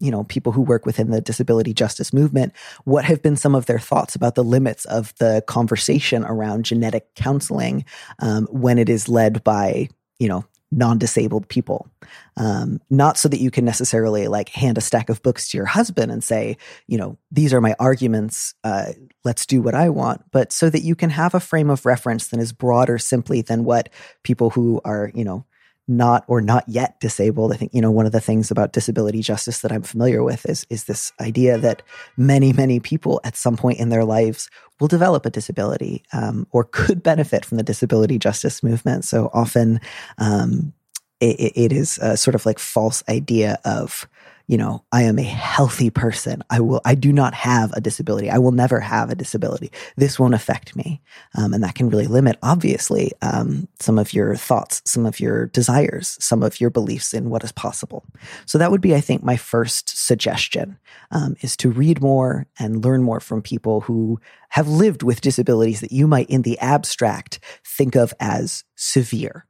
[0.00, 2.52] you know, people who work within the disability justice movement,
[2.84, 7.14] what have been some of their thoughts about the limits of the conversation around genetic
[7.14, 7.84] counseling
[8.18, 10.44] um, when it is led by, you know,
[10.76, 11.88] non-disabled people.
[12.36, 15.66] Um, not so that you can necessarily like hand a stack of books to your
[15.66, 16.56] husband and say
[16.86, 18.86] you know these are my arguments uh,
[19.24, 22.28] let's do what i want but so that you can have a frame of reference
[22.28, 23.88] that is broader simply than what
[24.24, 25.44] people who are you know
[25.86, 27.52] not or not yet disabled.
[27.52, 30.46] I think you know one of the things about disability justice that I'm familiar with
[30.46, 31.82] is is this idea that
[32.16, 36.64] many many people at some point in their lives will develop a disability um, or
[36.64, 39.04] could benefit from the disability justice movement.
[39.04, 39.80] So often,
[40.18, 40.72] um,
[41.20, 44.08] it, it is a sort of like false idea of
[44.46, 46.42] you know, I am a healthy person.
[46.50, 48.28] I will, I do not have a disability.
[48.30, 49.72] I will never have a disability.
[49.96, 51.00] This won't affect me.
[51.34, 55.46] Um, and that can really limit, obviously, um, some of your thoughts, some of your
[55.46, 58.04] desires, some of your beliefs in what is possible.
[58.44, 60.78] So that would be, I think, my first suggestion
[61.10, 65.80] um, is to read more and learn more from people who have lived with disabilities
[65.80, 69.46] that you might, in the abstract, think of as severe.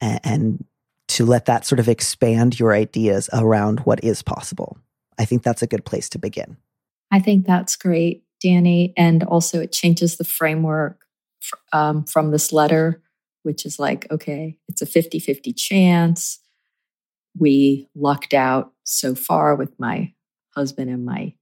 [0.00, 0.64] And, and
[1.12, 4.78] to let that sort of expand your ideas around what is possible.
[5.18, 6.56] I think that's a good place to begin.
[7.10, 8.94] I think that's great, Danny.
[8.96, 11.04] And also, it changes the framework
[11.72, 13.02] um, from this letter,
[13.42, 16.38] which is like, okay, it's a 50 50 chance.
[17.38, 20.14] We lucked out so far with my
[20.56, 21.34] husband and my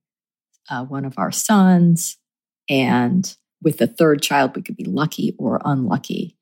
[0.69, 2.17] uh, one of our sons.
[2.69, 6.37] And with the third child, we could be lucky or unlucky.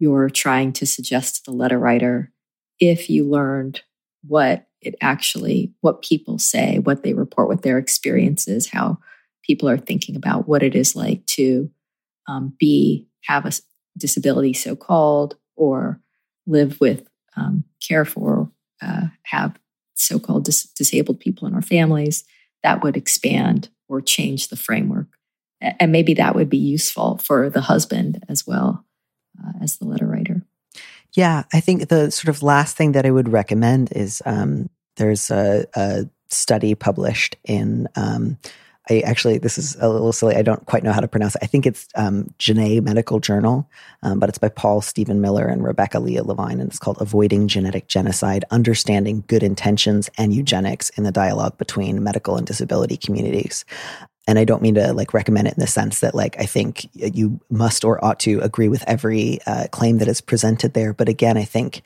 [0.00, 2.32] You're trying to suggest to the letter writer
[2.80, 3.82] if you learned
[4.26, 8.98] what it actually, what people say, what they report, what their experiences, how
[9.42, 11.70] people are thinking about what it is like to
[12.26, 13.52] um, be, have a
[13.96, 16.00] disability so called, or
[16.46, 17.06] live with,
[17.36, 18.50] um, care for,
[18.82, 19.58] uh, have
[19.94, 22.24] so called dis- disabled people in our families,
[22.62, 25.06] that would expand or change the framework.
[25.60, 28.84] And maybe that would be useful for the husband as well
[29.38, 30.33] uh, as the letter writer.
[31.14, 35.30] Yeah, I think the sort of last thing that I would recommend is um, there's
[35.30, 37.86] a, a, study published in.
[37.94, 38.38] Um,
[38.90, 40.34] I actually, this is a little silly.
[40.34, 41.42] I don't quite know how to pronounce it.
[41.42, 43.70] I think it's um, Genet Medical Journal,
[44.02, 47.46] um, but it's by Paul Steven Miller and Rebecca Leah Levine, and it's called Avoiding
[47.46, 53.64] Genetic Genocide Understanding Good Intentions and Eugenics in the Dialogue Between Medical and Disability Communities
[54.26, 56.88] and I don't mean to like recommend it in the sense that like I think
[56.94, 60.92] you must or ought to agree with every uh, claim that is presented there.
[60.92, 61.82] But again, I think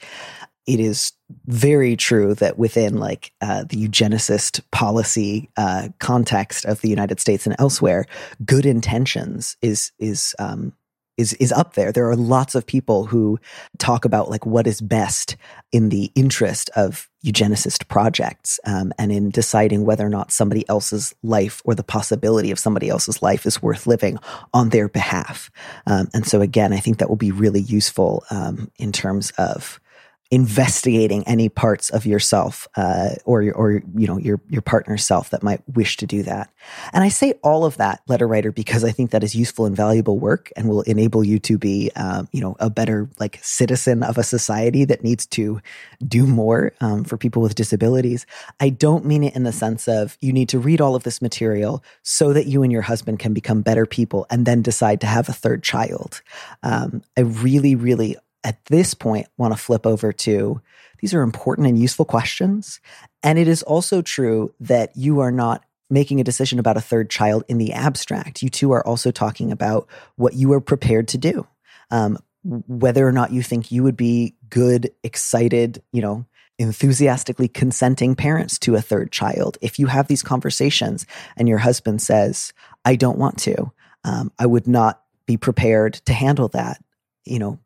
[0.66, 1.12] it is
[1.46, 7.46] very true that within like uh, the eugenicist policy uh, context of the United States
[7.46, 8.06] and elsewhere,
[8.44, 10.74] good intentions is is um,
[11.16, 11.90] is is up there.
[11.90, 13.38] There are lots of people who
[13.78, 15.36] talk about like what is best
[15.72, 21.14] in the interest of eugenicist projects um, and in deciding whether or not somebody else's
[21.22, 24.18] life or the possibility of somebody else's life is worth living
[24.54, 25.50] on their behalf.
[25.86, 29.80] Um, and so again, I think that will be really useful um, in terms of
[30.30, 35.30] investigating any parts of yourself uh, or your or you know your your partner's self
[35.30, 36.52] that might wish to do that.
[36.92, 39.74] And I say all of that, letter writer, because I think that is useful and
[39.74, 44.02] valuable work and will enable you to be um, you know a better like citizen
[44.02, 45.62] of a society that needs to
[46.06, 48.26] do more um, for people with disabilities.
[48.60, 51.22] I don't mean it in the sense of you need to read all of this
[51.22, 55.06] material so that you and your husband can become better people and then decide to
[55.06, 56.20] have a third child.
[56.62, 58.16] Um, I really, really
[58.48, 60.60] at this point want to flip over to
[61.00, 62.80] these are important and useful questions.
[63.22, 67.10] And it is also true that you are not making a decision about a third
[67.10, 68.42] child in the abstract.
[68.42, 71.46] You two are also talking about what you are prepared to do.
[71.90, 76.24] Um, whether or not you think you would be good, excited, you know,
[76.58, 79.58] enthusiastically consenting parents to a third child.
[79.60, 81.06] If you have these conversations
[81.36, 83.72] and your husband says, I don't want to,
[84.04, 86.82] um, I would not be prepared to handle that,
[87.26, 87.58] you know,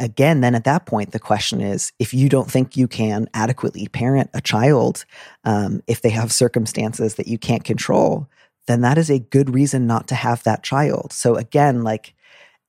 [0.00, 3.86] again, then at that point, the question is if you don't think you can adequately
[3.86, 5.04] parent a child,
[5.44, 8.28] um, if they have circumstances that you can't control,
[8.66, 11.12] then that is a good reason not to have that child.
[11.12, 12.14] So again, like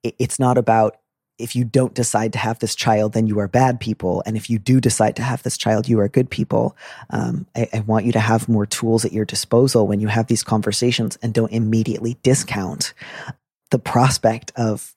[0.03, 0.97] it, it's not about
[1.39, 4.21] if you don't decide to have this child, then you are bad people.
[4.25, 6.77] And if you do decide to have this child, you are good people.
[7.09, 10.27] Um, I, I want you to have more tools at your disposal when you have
[10.27, 12.93] these conversations and don't immediately discount
[13.71, 14.93] the prospect of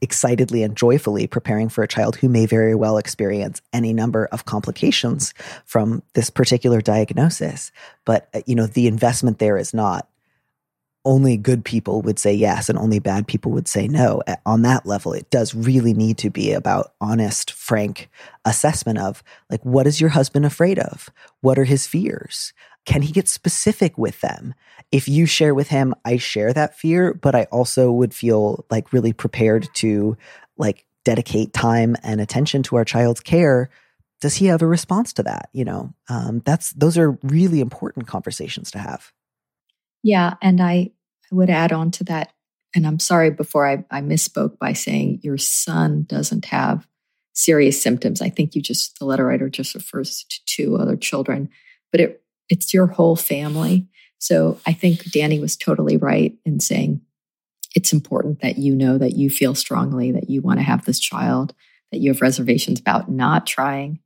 [0.00, 4.44] excitedly and joyfully preparing for a child who may very well experience any number of
[4.44, 5.32] complications
[5.64, 7.70] from this particular diagnosis.
[8.04, 10.08] But, uh, you know, the investment there is not
[11.04, 14.22] only good people would say yes and only bad people would say no.
[14.44, 18.10] On that level, it does really need to be about honest, frank
[18.44, 21.08] assessment of like, what is your husband afraid of?
[21.40, 22.52] What are his fears?
[22.86, 24.54] Can he get specific with them?
[24.90, 28.92] If you share with him, I share that fear, but I also would feel like
[28.92, 30.16] really prepared to
[30.56, 33.70] like dedicate time and attention to our child's care.
[34.20, 35.48] Does he have a response to that?
[35.52, 39.12] You know, um, that's those are really important conversations to have.
[40.02, 40.34] Yeah.
[40.42, 40.90] And I,
[41.30, 42.32] I would add on to that.
[42.74, 46.86] And I'm sorry before I, I misspoke by saying your son doesn't have
[47.32, 48.20] serious symptoms.
[48.20, 51.48] I think you just, the letter writer just refers to two other children,
[51.90, 53.86] but it, it's your whole family.
[54.18, 57.00] So I think Danny was totally right in saying
[57.74, 60.98] it's important that you know that you feel strongly that you want to have this
[60.98, 61.54] child,
[61.92, 64.00] that you have reservations about not trying.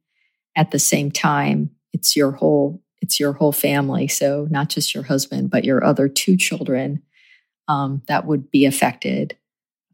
[0.54, 4.09] At the same time, it's your whole it's your whole family.
[4.09, 7.02] So not just your husband, but your other two children
[7.68, 9.37] um, that would be affected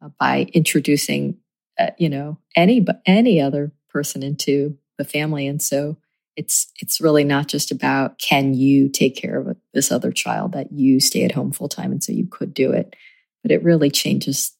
[0.03, 1.39] uh, by introducing,
[1.79, 5.47] uh, you know, any any other person into the family.
[5.47, 5.97] And so
[6.37, 10.73] it's it's really not just about can you take care of this other child that
[10.73, 12.95] you stay at home full time, and so you could do it,
[13.43, 14.53] but it really changes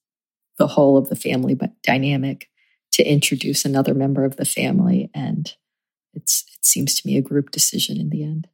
[0.59, 2.49] the whole of the family but dynamic
[2.93, 5.55] to introduce another member of the family and
[6.13, 8.49] it's it seems to me a group decision in the end.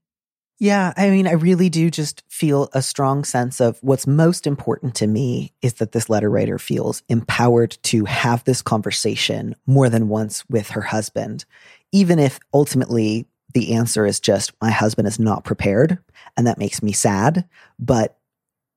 [0.59, 4.94] Yeah, I mean, I really do just feel a strong sense of what's most important
[4.96, 10.09] to me is that this letter writer feels empowered to have this conversation more than
[10.09, 11.44] once with her husband,
[11.92, 15.99] even if ultimately the answer is just, my husband is not prepared.
[16.37, 17.49] And that makes me sad.
[17.79, 18.18] But,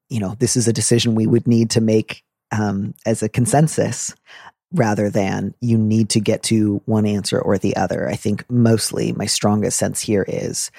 [0.10, 4.16] you know, this is a decision we would need to make um, as a consensus
[4.72, 8.08] rather than you need to get to one answer or the other.
[8.08, 10.72] I think mostly my strongest sense here is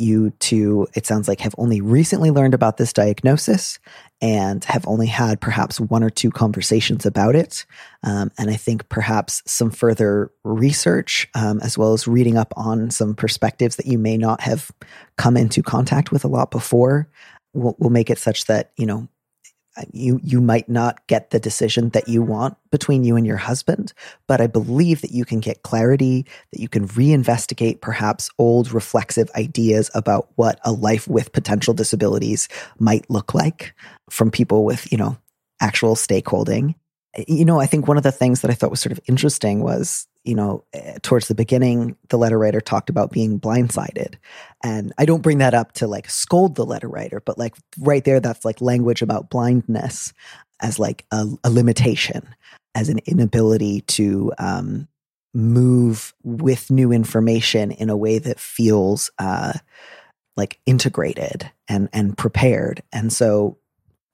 [0.00, 3.78] you two, it sounds like, have only recently learned about this diagnosis
[4.20, 7.64] and have only had perhaps one or two conversations about it.
[8.02, 12.90] Um, and I think perhaps some further research, um, as well as reading up on
[12.90, 14.70] some perspectives that you may not have
[15.16, 17.08] come into contact with a lot before,
[17.54, 19.08] will, will make it such that, you know,
[19.76, 23.36] Uh, you you might not get the decision that you want between you and your
[23.36, 23.92] husband
[24.26, 29.30] but i believe that you can get clarity that you can reinvestigate perhaps old reflexive
[29.36, 32.48] ideas about what a life with potential disabilities
[32.80, 33.72] might look like
[34.10, 35.16] from people with you know
[35.60, 36.74] actual stakeholding
[37.26, 39.62] you know i think one of the things that i thought was sort of interesting
[39.62, 44.16] was you know, eh, towards the beginning, the letter writer talked about being blindsided.
[44.62, 48.04] And I don't bring that up to like scold the letter writer, but like right
[48.04, 50.12] there, that's like language about blindness
[50.60, 52.34] as like a, a limitation,
[52.74, 54.88] as an inability to um,
[55.32, 59.54] move with new information in a way that feels uh,
[60.36, 62.82] like integrated and and prepared.
[62.92, 63.56] And so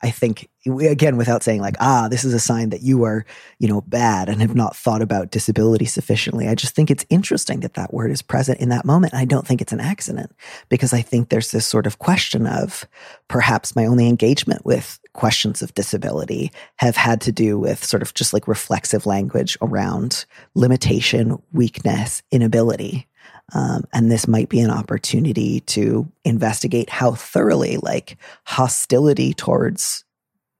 [0.06, 3.24] I think again without saying like ah this is a sign that you are
[3.58, 6.48] you know bad and have not thought about disability sufficiently.
[6.48, 9.14] I just think it's interesting that that word is present in that moment.
[9.14, 10.32] I don't think it's an accident
[10.68, 12.86] because i think there's this sort of question of
[13.28, 18.14] perhaps my only engagement with questions of disability have had to do with sort of
[18.14, 23.06] just like reflexive language around limitation weakness inability
[23.54, 30.04] um, and this might be an opportunity to investigate how thoroughly, like, hostility towards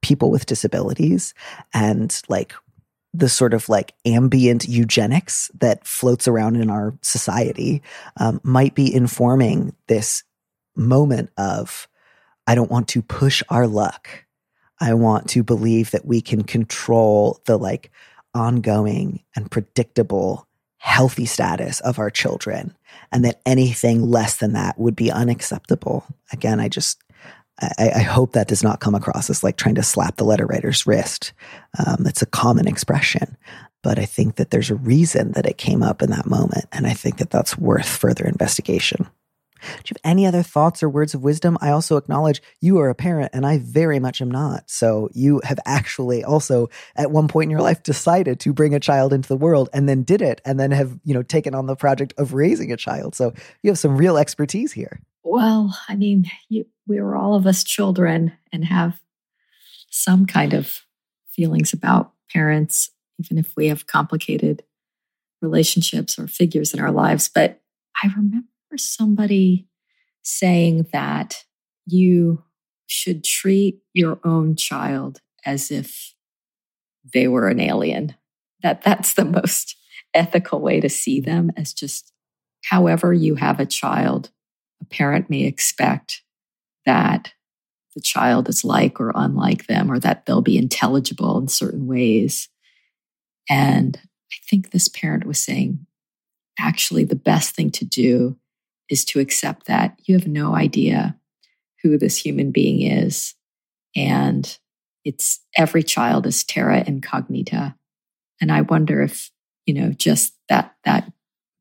[0.03, 1.35] people with disabilities
[1.75, 2.55] and like
[3.13, 7.83] the sort of like ambient eugenics that floats around in our society
[8.19, 10.23] um, might be informing this
[10.77, 11.89] moment of
[12.47, 14.09] I don't want to push our luck.
[14.81, 17.91] I want to believe that we can control the like
[18.35, 20.47] ongoing and predictable
[20.79, 22.75] healthy status of our children
[23.13, 26.05] and that anything less than that would be unacceptable.
[26.33, 27.03] Again, I just,
[27.61, 30.47] I, I hope that does not come across as like trying to slap the letter
[30.47, 31.33] writer's wrist.
[31.79, 33.37] Um, it's a common expression,
[33.83, 36.67] but I think that there's a reason that it came up in that moment.
[36.73, 39.09] And I think that that's worth further investigation.
[39.85, 41.59] Do you have any other thoughts or words of wisdom?
[41.61, 44.71] I also acknowledge you are a parent and I very much am not.
[44.71, 48.81] So you have actually also at one point in your life decided to bring a
[48.81, 51.67] child into the world and then did it and then have, you know, taken on
[51.67, 53.15] the project of raising a child.
[53.15, 55.01] So you have some real expertise here.
[55.23, 59.01] Well, I mean, you, we are all of us children and have
[59.91, 60.83] some kind of
[61.29, 64.63] feelings about parents, even if we have complicated
[65.43, 67.29] relationships or figures in our lives.
[67.33, 67.61] But
[68.03, 68.47] I remember
[68.77, 69.69] somebody
[70.23, 71.45] saying that
[71.87, 72.43] you
[72.87, 76.15] should treat your own child as if
[77.15, 78.15] they were an alien
[78.63, 79.77] that that's the most
[80.15, 82.13] ethical way to see them as just
[82.65, 84.31] however you have a child
[84.81, 86.23] a parent may expect
[86.85, 87.33] that
[87.97, 92.49] the child is like or unlike them, or that they'll be intelligible in certain ways.
[93.49, 93.99] And
[94.31, 95.87] I think this parent was saying,
[96.59, 98.37] actually, the best thing to do
[98.89, 101.17] is to accept that you have no idea
[101.83, 103.35] who this human being is.
[103.95, 104.59] And
[105.05, 107.75] it's every child is terra incognita.
[108.41, 109.31] And I wonder if,
[109.65, 111.11] you know, just that, that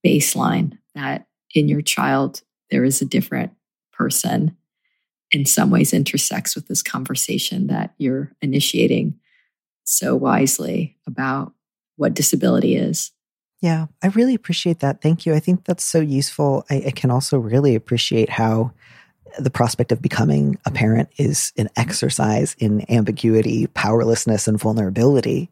[0.05, 3.53] baseline that in your child, there is a different
[3.93, 4.57] person
[5.31, 9.19] in some ways intersects with this conversation that you're initiating
[9.83, 11.53] so wisely about
[11.95, 13.11] what disability is.
[13.65, 15.01] Yeah, I really appreciate that.
[15.01, 15.33] Thank you.
[15.33, 16.63] I think that's so useful.
[16.69, 18.73] I, I, can also really appreciate how
[19.39, 25.49] the prospect of becoming a parent is an exercise in ambiguity, powerlessness, and vulnerability.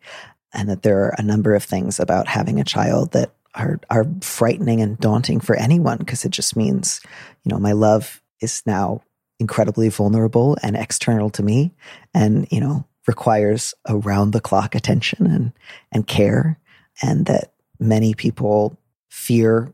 [0.53, 4.05] And that there are a number of things about having a child that are, are
[4.22, 7.01] frightening and daunting for anyone because it just means,
[7.43, 9.01] you know, my love is now
[9.39, 11.74] incredibly vulnerable and external to me
[12.14, 15.51] and, you know, requires around the clock attention and,
[15.91, 16.59] and care.
[17.01, 17.53] And that
[17.84, 18.77] many people
[19.09, 19.73] fear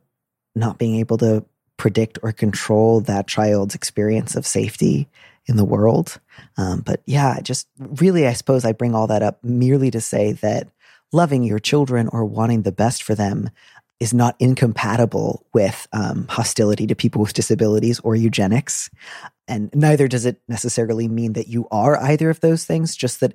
[0.55, 1.45] not being able to
[1.77, 5.07] predict or control that child's experience of safety
[5.45, 6.19] in the world.
[6.57, 10.33] Um, but yeah, just really, I suppose I bring all that up merely to say
[10.33, 10.67] that
[11.11, 13.49] loving your children or wanting the best for them
[13.99, 18.89] is not incompatible with um, hostility to people with disabilities or eugenics.
[19.47, 23.33] And neither does it necessarily mean that you are either of those things, just that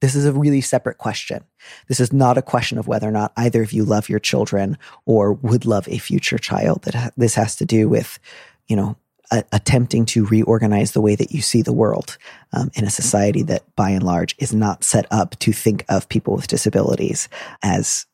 [0.00, 1.44] this is a really separate question.
[1.88, 4.76] This is not a question of whether or not either of you love your children
[5.06, 6.82] or would love a future child.
[6.82, 8.18] That this has to do with,
[8.66, 8.96] you know,
[9.30, 12.18] a- attempting to reorganize the way that you see the world
[12.52, 16.08] um, in a society that, by and large, is not set up to think of
[16.08, 17.28] people with disabilities
[17.62, 18.06] as,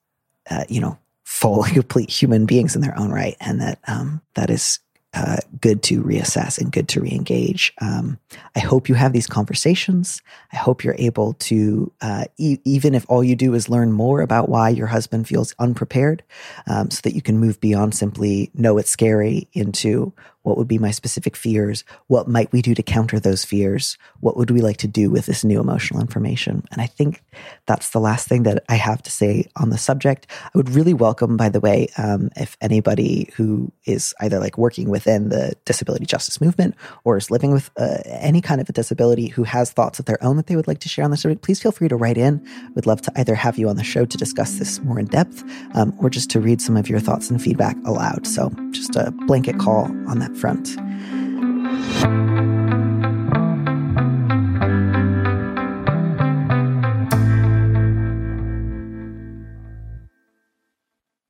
[0.50, 4.50] uh, you know, full, complete human beings in their own right, and that um, that
[4.50, 4.78] is
[5.14, 7.70] uh, good to reassess and good to reengage.
[7.80, 8.18] Um,
[8.56, 10.22] I hope you have these conversations.
[10.52, 14.20] I hope you're able to, uh, e- even if all you do is learn more
[14.22, 16.22] about why your husband feels unprepared,
[16.66, 20.12] um, so that you can move beyond simply know it's scary into
[20.42, 21.84] what would be my specific fears?
[22.08, 23.96] What might we do to counter those fears?
[24.20, 26.64] What would we like to do with this new emotional information?
[26.72, 27.22] And I think
[27.66, 30.26] that's the last thing that I have to say on the subject.
[30.44, 34.88] I would really welcome, by the way, um, if anybody who is either like working
[34.88, 36.74] within the disability justice movement
[37.04, 40.22] or is living with uh, any kind of a disability who has thoughts of their
[40.22, 42.18] own that they would like to share on the subject, please feel free to write
[42.18, 42.44] in.
[42.74, 45.44] We'd love to either have you on the show to discuss this more in depth
[45.74, 48.26] um, or just to read some of your thoughts and feedback aloud.
[48.26, 50.76] So just a blanket call on that front.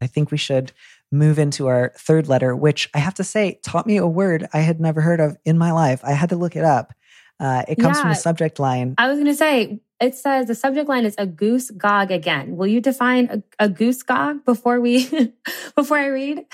[0.00, 0.72] I think we should
[1.12, 4.58] move into our third letter, which I have to say taught me a word I
[4.58, 6.00] had never heard of in my life.
[6.02, 6.92] I had to look it up.
[7.38, 8.94] Uh, it comes yeah, from the subject line.
[8.98, 12.56] I was going to say, it says the subject line is a goose gog again.
[12.56, 15.08] Will you define a, a goose gog before we
[15.76, 16.44] before I read?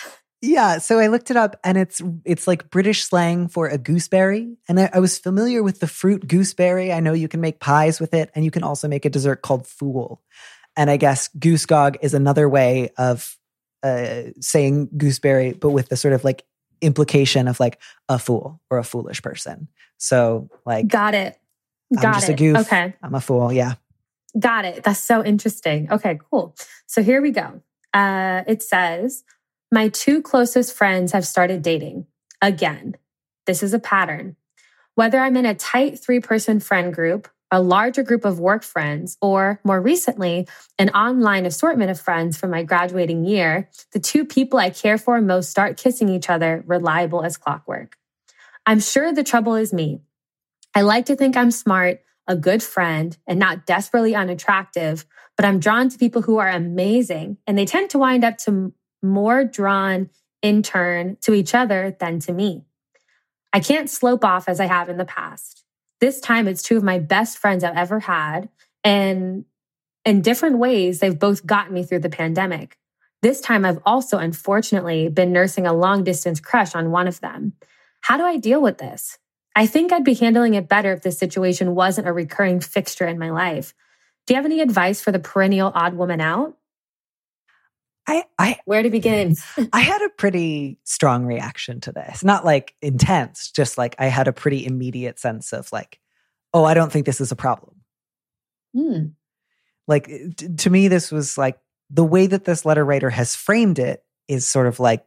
[0.41, 4.57] Yeah, so I looked it up and it's it's like British slang for a gooseberry.
[4.69, 6.93] And I, I, was familiar with the fruit gooseberry.
[6.93, 9.43] I know you can make pies with it and you can also make a dessert
[9.43, 10.23] called fool.
[10.77, 13.37] And I guess goosegog is another way of
[13.83, 16.45] uh, saying gooseberry, but with the sort of like
[16.81, 19.67] implication of like a fool or a foolish person.
[19.97, 21.37] So like Got it.
[21.93, 22.33] Got I'm just it.
[22.33, 22.57] a goof.
[22.59, 22.95] Okay.
[23.03, 23.53] I'm a fool.
[23.53, 23.75] Yeah.
[24.39, 24.85] Got it.
[24.85, 25.91] That's so interesting.
[25.91, 26.55] Okay, cool.
[26.87, 27.61] So here we go.
[27.93, 29.25] Uh, it says
[29.71, 32.07] my two closest friends have started dating
[32.41, 32.97] again.
[33.47, 34.37] This is a pattern.
[34.95, 39.17] Whether I'm in a tight three person friend group, a larger group of work friends,
[39.23, 40.47] or more recently,
[40.79, 45.21] an online assortment of friends from my graduating year, the two people I care for
[45.21, 47.97] most start kissing each other, reliable as clockwork.
[48.67, 50.01] I'm sure the trouble is me.
[50.75, 55.07] I like to think I'm smart, a good friend, and not desperately unattractive,
[55.37, 58.75] but I'm drawn to people who are amazing, and they tend to wind up to
[59.03, 60.11] more drawn
[60.43, 62.65] in turn to each other than to me.
[63.53, 65.65] I can't slope off as I have in the past.
[66.01, 68.49] This time it's two of my best friends I've ever had.
[68.85, 69.45] And
[70.05, 72.79] in different ways, they've both gotten me through the pandemic.
[73.21, 77.55] This time I've also unfortunately been nursing a long distance crush on one of them.
[78.01, 79.19] How do I deal with this?
[79.57, 83.19] I think I'd be handling it better if this situation wasn't a recurring fixture in
[83.19, 83.75] my life.
[84.27, 86.58] Do you have any advice for the perennial odd woman out?
[88.09, 89.37] I, I where to begin?
[89.73, 92.25] I had a pretty strong reaction to this.
[92.25, 96.01] Not like intense, just like I had a pretty immediate sense of like,
[96.55, 97.77] oh, I don't think this is a problem.
[98.75, 99.07] Hmm.
[99.87, 100.07] Like
[100.37, 101.59] t- to me, this was like
[101.91, 105.05] the way that this letter writer has framed it is sort of like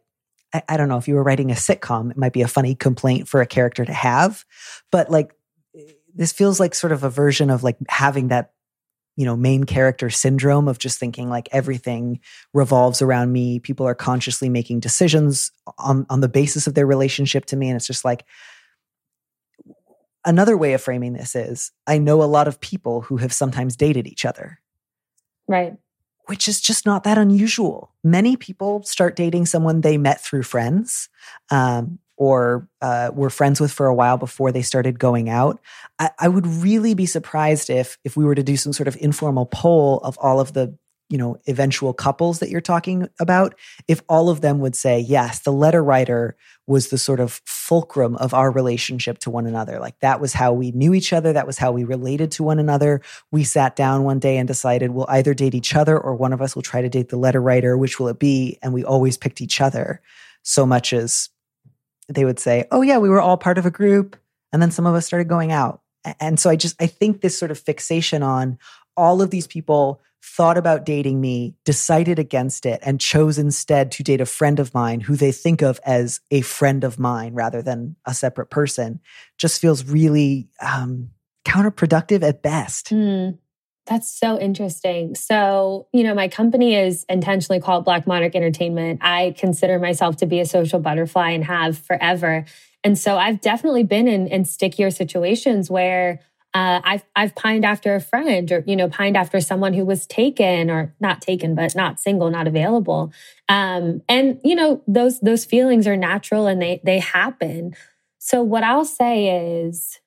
[0.54, 2.76] I, I, don't know if you were writing a sitcom, it might be a funny
[2.76, 4.46] complaint for a character to have,
[4.92, 5.34] but like
[6.14, 8.52] this feels like sort of a version of like having that
[9.22, 12.20] you know main character syndrome of just thinking like everything
[12.56, 13.60] revolves around me.
[13.60, 17.70] People are consciously making decisions on on the basis of their relationship to me.
[17.70, 18.26] And it's just like
[20.26, 23.76] another way of framing this is i know a lot of people who have sometimes
[23.76, 24.60] dated each other.
[25.48, 25.78] Right.
[26.26, 27.94] Which is just not that unusual.
[28.04, 31.10] Many people start dating someone they met through friends
[31.52, 35.60] um, or uh, were friends with for a while before they started going out.
[35.98, 38.96] I, I would really be surprised if if we were to do some sort of
[39.02, 40.78] informal poll of all of the
[41.10, 43.56] you know eventual couples that you're talking about
[43.88, 48.16] if all of them would say yes the letter writer was the sort of fulcrum
[48.18, 49.80] of our relationship to one another.
[49.80, 51.34] Like that was how we knew each other.
[51.34, 53.02] That was how we related to one another.
[53.32, 56.42] We sat down one day and decided we'll either date each other or one of
[56.42, 58.60] us will try to date the letter writer which will it be?
[58.62, 60.02] And we always picked each other
[60.44, 61.31] so much as
[62.14, 64.16] they would say, "Oh yeah, we were all part of a group,"
[64.52, 65.82] and then some of us started going out.
[66.20, 68.58] And so I just I think this sort of fixation on
[68.98, 74.04] all of these people thought about dating me, decided against it, and chose instead to
[74.04, 77.62] date a friend of mine who they think of as a friend of mine rather
[77.62, 79.00] than a separate person,
[79.38, 81.10] just feels really um,
[81.44, 82.90] counterproductive at best.
[82.90, 83.40] Mm.
[83.88, 85.16] That's so interesting.
[85.16, 89.00] So, you know, my company is intentionally called Black Monarch Entertainment.
[89.02, 92.46] I consider myself to be a social butterfly and have forever.
[92.84, 96.20] And so I've definitely been in, in stickier situations where
[96.54, 100.06] uh, I've I've pined after a friend or you know pined after someone who was
[100.06, 103.14] taken or not taken but not single not available
[103.48, 107.74] um, and you know those those feelings are natural and they they happen
[108.18, 110.02] so what I'll say is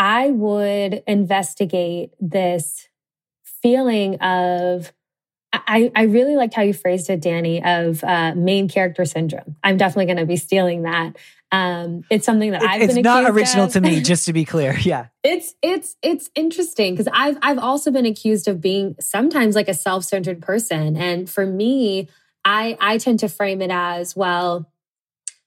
[0.00, 2.88] I would investigate this
[3.62, 4.92] feeling of
[5.52, 9.56] I, I really liked how you phrased it, Danny, of uh, main character syndrome.
[9.64, 11.16] I'm definitely going to be stealing that.
[11.52, 12.98] Um, it's something that I've it's been.
[12.98, 13.72] It's not original of.
[13.72, 14.74] to me, just to be clear.
[14.80, 19.68] Yeah, it's it's it's interesting because I've I've also been accused of being sometimes like
[19.68, 22.08] a self centered person, and for me,
[22.44, 24.70] I I tend to frame it as well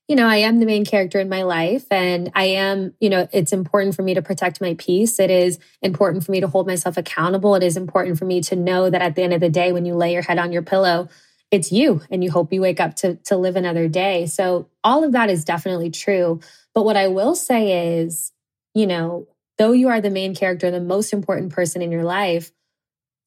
[0.08, 3.28] you know, I am the main character in my life and I am, you know,
[3.32, 5.18] it's important for me to protect my peace.
[5.18, 7.56] It is important for me to hold myself accountable.
[7.56, 9.86] It is important for me to know that at the end of the day, when
[9.86, 11.08] you lay your head on your pillow,
[11.52, 14.26] it's you and you hope you wake up to, to live another day.
[14.26, 16.42] So all of that is definitely true.
[16.74, 18.34] But what I will say is,
[18.74, 19.28] you know,
[19.58, 22.52] though you are the main character, the most important person in your life,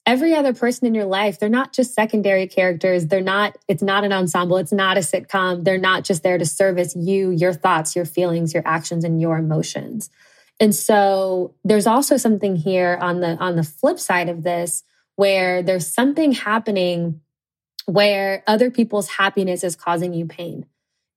[0.06, 3.08] every other person in your life, they're not just secondary characters.
[3.08, 4.56] They're not, it's not an ensemble.
[4.56, 5.64] It's not a sitcom.
[5.64, 9.36] They're not just there to service you, your thoughts, your feelings, your actions, and your
[9.36, 10.08] emotions.
[10.60, 14.84] And so there's also something here on the, on the flip side of this
[15.16, 17.20] where there's something happening
[17.86, 20.66] where other people's happiness is causing you pain.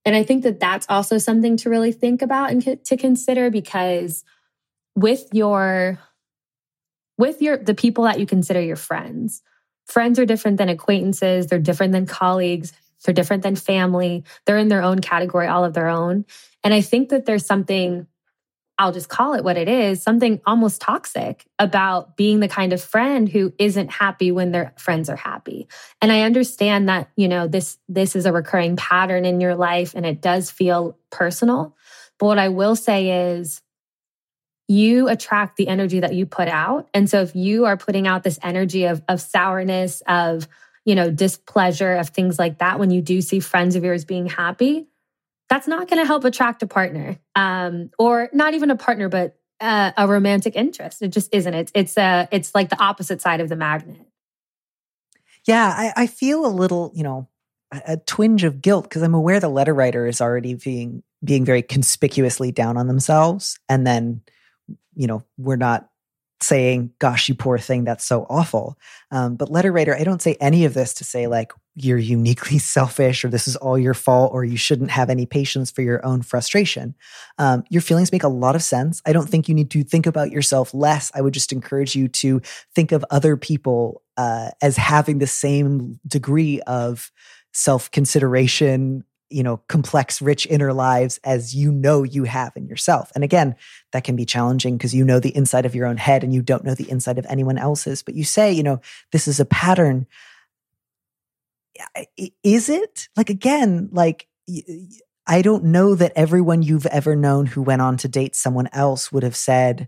[0.04, 4.24] And I think that that's also something to really think about and to consider because
[4.96, 6.00] with your
[7.20, 9.44] with your the people that you consider your friends.
[9.86, 14.24] Friends are different than acquaintances, they're different than colleagues, they're different than family.
[14.46, 16.26] They're in their own category, all of their own.
[16.64, 18.08] And I think that there's something
[18.78, 22.82] I'll just call it what it is, something almost toxic about being the kind of
[22.82, 25.68] friend who isn't happy when their friends are happy.
[26.02, 29.96] And I understand that, you know, this this is a recurring pattern in your life
[29.96, 31.76] and it does feel personal.
[32.20, 33.62] But what I will say is
[34.70, 36.88] you attract the energy that you put out.
[36.94, 40.48] And so if you are putting out this energy of, of sourness, of,
[40.86, 44.28] you know, displeasure, of things like that, when you do see friends of yours being
[44.28, 44.88] happy,
[45.50, 49.36] that's not going to help attract a partner um, or not even a partner, but
[49.60, 51.02] uh, a romantic interest.
[51.02, 51.54] It just isn't.
[51.54, 54.06] It's, it's, a, uh, it's like the opposite side of the magnet.
[55.46, 57.28] Yeah, I, I feel a little, you know,
[57.72, 61.44] a, a twinge of guilt because I'm aware the letter writer is already being being
[61.44, 64.22] very conspicuously down on themselves, and then
[64.96, 65.90] you know, we're not
[66.42, 68.78] saying, gosh, you poor thing, that's so awful.
[69.12, 72.58] Um, but letter writer, I don't say any of this to say like you're uniquely
[72.60, 76.06] selfish or this is all your fault or you shouldn't have any patience for your
[76.06, 76.96] own frustration.
[77.38, 79.02] Um, your feelings make a lot of sense.
[79.06, 81.12] I don't think you need to think about yourself less.
[81.14, 82.42] I would just encourage you to
[82.74, 87.12] think of other people uh, as having the same degree of
[87.54, 93.12] self consideration, you know, complex, rich inner lives as you know you have in yourself.
[93.16, 93.56] And again,
[93.92, 96.42] that can be challenging because you know the inside of your own head and you
[96.42, 98.02] don't know the inside of anyone else's.
[98.02, 100.08] But you say, you know, this is a pattern.
[102.44, 103.08] Is it?
[103.16, 104.28] Like, again, like,
[105.28, 109.12] I don't know that everyone you've ever known who went on to date someone else
[109.12, 109.88] would have said,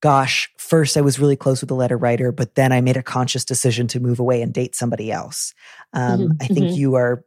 [0.00, 3.02] gosh, first I was really close with the letter writer, but then I made a
[3.02, 5.54] conscious decision to move away and date somebody else.
[5.92, 6.32] Um, mm-hmm.
[6.42, 6.76] I think mm-hmm.
[6.76, 7.24] you are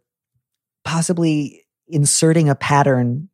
[0.87, 3.27] possibly inserting a pattern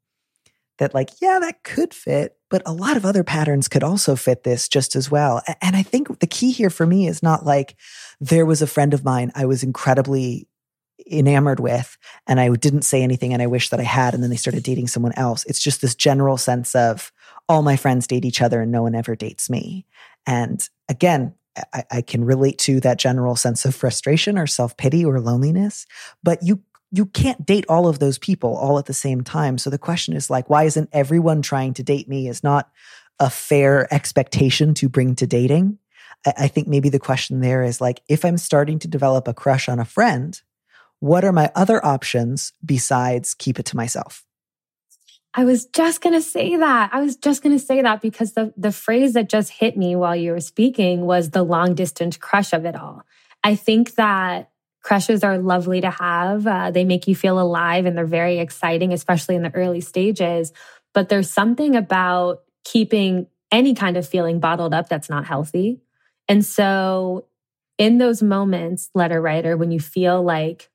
[0.80, 4.43] that like, yeah, that could fit, but a lot of other patterns could also fit
[4.43, 5.39] this just as well.
[5.62, 7.76] And I think the key here for me is not like
[8.20, 10.47] there was a friend of mine I was incredibly
[11.12, 11.95] enamored with
[12.26, 14.16] and I didn't say anything and I wish that I had.
[14.16, 15.45] And then they started dating someone else.
[15.45, 17.12] It's just this general sense of
[17.47, 19.86] all my friends date each other and no one ever dates me.
[20.26, 21.36] And again,
[21.72, 25.86] I, I can relate to that general sense of frustration or self pity or loneliness,
[26.24, 26.64] but you
[26.94, 29.58] you can't date all of those people all at the same time.
[29.58, 32.28] So the question is like, why isn't everyone trying to date me?
[32.28, 32.70] Is not
[33.20, 35.80] a fair expectation to bring to dating.
[36.26, 39.34] I, I think maybe the question there is like, if I'm starting to develop a
[39.34, 40.39] crush on a friend,
[41.00, 44.24] what are my other options besides keep it to myself?
[45.34, 46.91] I was just going to say that.
[46.94, 49.96] I was just going to say that because the, the phrase that just hit me
[49.96, 53.04] while you were speaking was the long distance crush of it all.
[53.44, 54.52] I think that
[54.84, 56.45] crushes are lovely to have.
[56.45, 60.53] Uh, they make you feel alive and they're very exciting, especially in the early stages.
[60.93, 65.81] But there's something about keeping any kind of feeling bottled up that's not healthy.
[66.27, 67.25] And so,
[67.77, 70.69] in those moments, letter writer, when you feel like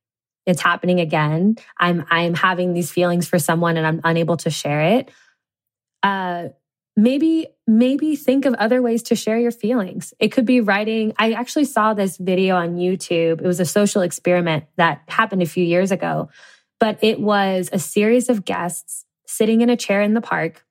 [0.48, 1.56] it's happening again.
[1.78, 5.10] I'm I'm having these feelings for someone and I'm unable to share it.
[6.02, 6.48] Uh
[6.98, 10.12] maybe maybe think of other ways to share your feelings.
[10.18, 11.14] It could be writing.
[11.16, 13.40] I actually saw this video on YouTube.
[13.40, 16.28] It was a social experiment that happened a few years ago,
[16.80, 20.64] but it was a series of guests sitting in a chair in the park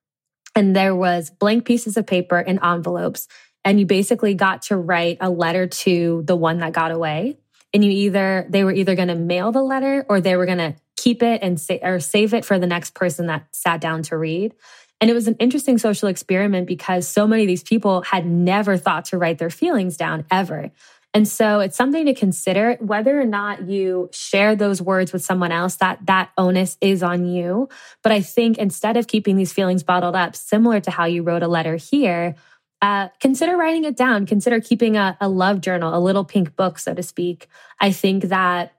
[0.54, 3.30] and there was blank pieces of paper and envelopes
[3.64, 7.38] and you basically got to write a letter to the one that got away
[7.74, 10.58] and you either they were either going to mail the letter or they were going
[10.58, 14.02] to keep it and say or save it for the next person that sat down
[14.04, 14.54] to read.
[15.00, 18.78] And it was an interesting social experiment because so many of these people had never
[18.78, 20.72] thought to write their feelings down ever.
[21.14, 25.52] And so it's something to consider whether or not you share those words with someone
[25.52, 27.70] else that that onus is on you.
[28.04, 31.44] But I think instead of keeping these feelings bottled up, similar to how you wrote
[31.44, 32.36] a letter here,
[32.82, 34.26] uh, consider writing it down.
[34.26, 37.48] Consider keeping a, a love journal, a little pink book, so to speak.
[37.80, 38.74] I think that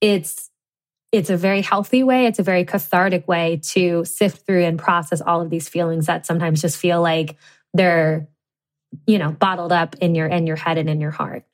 [0.00, 0.50] it's
[1.14, 2.26] it's a very healthy way.
[2.26, 6.26] It's a very cathartic way to sift through and process all of these feelings that
[6.26, 7.36] sometimes just feel like
[7.72, 8.26] they're,
[9.06, 11.44] you know, bottled up in your in your head and in your heart.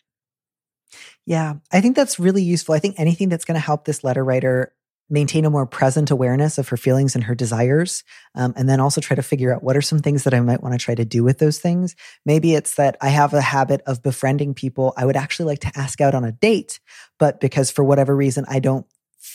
[1.26, 2.74] Yeah, I think that's really useful.
[2.74, 4.72] I think anything that's going to help this letter writer
[5.10, 8.02] maintain a more present awareness of her feelings and her desires.
[8.34, 10.62] Um, and then also try to figure out what are some things that I might
[10.62, 11.96] want to try to do with those things.
[12.24, 15.72] Maybe it's that I have a habit of befriending people I would actually like to
[15.78, 16.80] ask out on a date,
[17.18, 18.86] but because for whatever reason I don't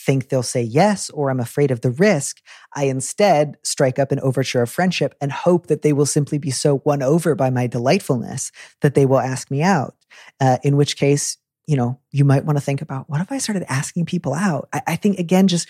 [0.06, 2.40] think they'll say yes or I'm afraid of the risk,
[2.74, 6.52] I instead strike up an overture of friendship and hope that they will simply be
[6.52, 9.96] so won over by my delightfulness that they will ask me out.
[10.40, 11.36] Uh, in which case,
[11.66, 14.68] you know, you might want to think about what if I started asking people out?
[14.72, 15.66] I, I think again, just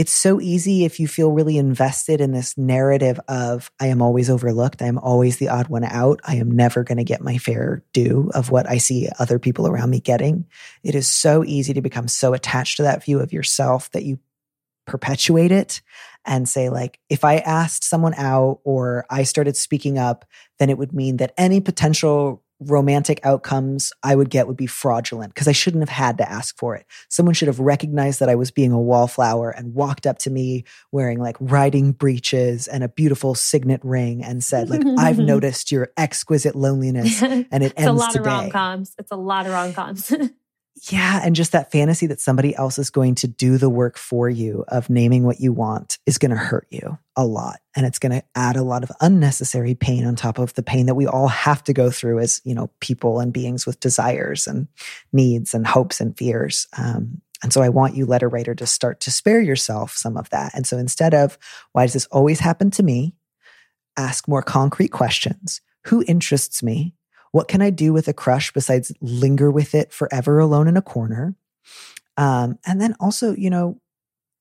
[0.00, 4.30] it's so easy if you feel really invested in this narrative of I am always
[4.30, 4.80] overlooked.
[4.80, 6.20] I am always the odd one out.
[6.24, 9.66] I am never going to get my fair due of what I see other people
[9.66, 10.46] around me getting.
[10.82, 14.18] It is so easy to become so attached to that view of yourself that you
[14.86, 15.82] perpetuate it
[16.24, 20.24] and say like if i asked someone out or i started speaking up
[20.58, 25.34] then it would mean that any potential romantic outcomes I would get would be fraudulent
[25.34, 26.86] because I shouldn't have had to ask for it.
[27.08, 30.64] Someone should have recognized that I was being a wallflower and walked up to me
[30.92, 35.90] wearing like riding breeches and a beautiful signet ring and said, like, I've noticed your
[35.96, 37.86] exquisite loneliness and it it's ends today.
[37.86, 38.94] It's a lot of rom coms.
[38.98, 40.12] It's a lot of rom coms.
[40.88, 41.20] Yeah.
[41.22, 44.64] And just that fantasy that somebody else is going to do the work for you
[44.68, 47.60] of naming what you want is going to hurt you a lot.
[47.76, 50.86] And it's going to add a lot of unnecessary pain on top of the pain
[50.86, 54.46] that we all have to go through as, you know, people and beings with desires
[54.46, 54.68] and
[55.12, 56.66] needs and hopes and fears.
[56.78, 60.30] Um, and so I want you, letter writer, to start to spare yourself some of
[60.30, 60.52] that.
[60.54, 61.38] And so instead of,
[61.72, 63.14] why does this always happen to me?
[63.96, 65.60] Ask more concrete questions.
[65.86, 66.94] Who interests me?
[67.32, 70.82] What can I do with a crush besides linger with it forever alone in a
[70.82, 71.36] corner?
[72.16, 73.80] Um, and then also, you know,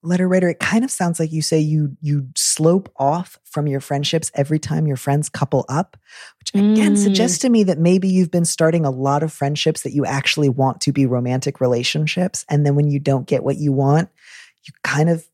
[0.02, 3.80] letter writer, it kind of sounds like you say you you slope off from your
[3.80, 5.98] friendships every time your friends couple up,
[6.40, 6.98] which again mm.
[6.98, 10.50] suggests to me that maybe you've been starting a lot of friendships that you actually
[10.50, 12.46] want to be romantic relationships.
[12.50, 14.10] And then when you don't get what you want,
[14.64, 15.26] you kind of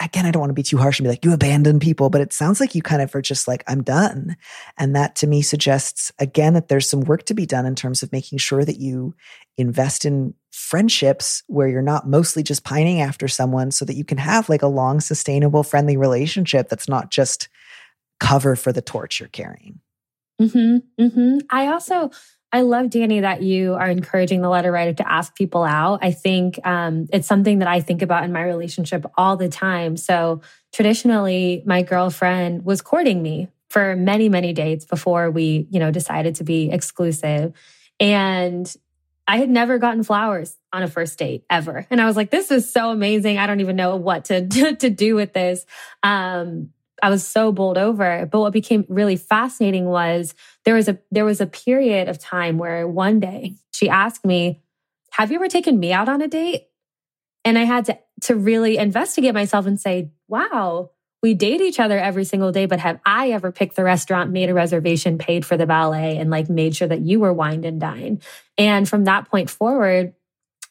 [0.00, 2.20] again, I don't want to be too harsh and be like, you abandon people, but
[2.20, 4.36] it sounds like you kind of are just like, I'm done.
[4.76, 8.02] And that to me suggests, again, that there's some work to be done in terms
[8.02, 9.14] of making sure that you
[9.56, 14.18] invest in friendships where you're not mostly just pining after someone so that you can
[14.18, 17.48] have like a long, sustainable, friendly relationship that's not just
[18.20, 19.80] cover for the torch you're carrying.
[20.40, 21.38] Mm-hmm, mm-hmm.
[21.50, 22.10] I also,
[22.50, 25.98] I love, Danny, that you are encouraging the letter writer to ask people out.
[26.02, 29.96] I think um, it's something that I think about in my relationship all the time.
[29.98, 30.40] So
[30.72, 36.36] traditionally my girlfriend was courting me for many, many dates before we, you know, decided
[36.36, 37.52] to be exclusive.
[38.00, 38.74] And
[39.26, 41.86] I had never gotten flowers on a first date ever.
[41.90, 43.36] And I was like, this is so amazing.
[43.36, 44.46] I don't even know what to,
[44.76, 45.66] to do with this.
[46.02, 46.70] Um,
[47.02, 48.28] I was so bowled over.
[48.30, 50.34] But what became really fascinating was
[50.64, 54.62] there was a there was a period of time where one day she asked me,
[55.12, 56.66] "Have you ever taken me out on a date?"
[57.44, 60.90] And I had to to really investigate myself and say, "Wow,
[61.22, 64.50] we date each other every single day, but have I ever picked the restaurant, made
[64.50, 67.80] a reservation, paid for the ballet, and like made sure that you were wined and
[67.80, 68.22] dined?
[68.56, 70.14] And from that point forward,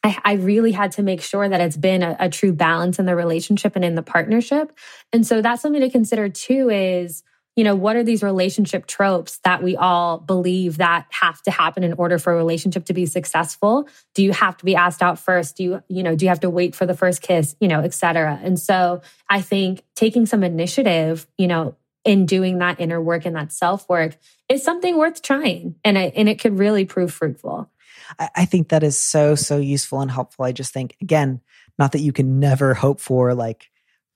[0.03, 3.05] I, I really had to make sure that it's been a, a true balance in
[3.05, 4.77] the relationship and in the partnership.
[5.11, 7.23] And so that's something to consider too is,
[7.55, 11.83] you know, what are these relationship tropes that we all believe that have to happen
[11.83, 13.89] in order for a relationship to be successful?
[14.13, 15.57] Do you have to be asked out first?
[15.57, 17.81] Do you, you know, do you have to wait for the first kiss, you know,
[17.81, 18.39] et cetera?
[18.43, 21.75] And so I think taking some initiative, you know,
[22.05, 24.15] in doing that inner work and that self work
[24.47, 25.75] is something worth trying.
[25.83, 27.71] And it, and it could really prove fruitful.
[28.19, 30.45] I, I think that is so, so useful and helpful.
[30.45, 31.41] I just think, again,
[31.79, 33.69] not that you can never hope for like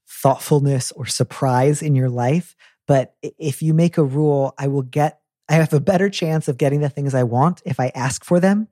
[0.07, 2.55] thoughtfulness or surprise in your life,
[2.87, 6.57] but if you make a rule, I will get, I have a better chance of
[6.57, 8.67] getting the things I want if I ask for them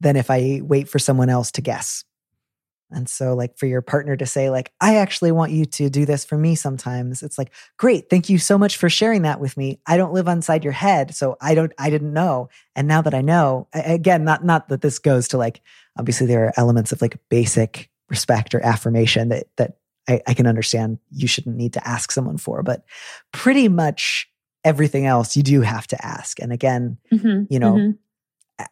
[0.00, 2.04] than if I wait for someone else to guess.
[2.92, 6.04] And so, like, for your partner to say, like, I actually want you to do
[6.04, 9.56] this for me sometimes, it's like, great, thank you so much for sharing that with
[9.56, 9.80] me.
[9.86, 12.48] I don't live inside your head, so I don't, I didn't know.
[12.74, 15.60] And now that I know, again, not, not that this goes to like,
[15.98, 19.76] obviously there are elements of like basic respect or affirmation that, that
[20.08, 22.84] I, I can understand you shouldn't need to ask someone for, but
[23.32, 24.28] pretty much
[24.64, 26.40] everything else you do have to ask.
[26.40, 27.90] And again, mm-hmm, you know, mm-hmm.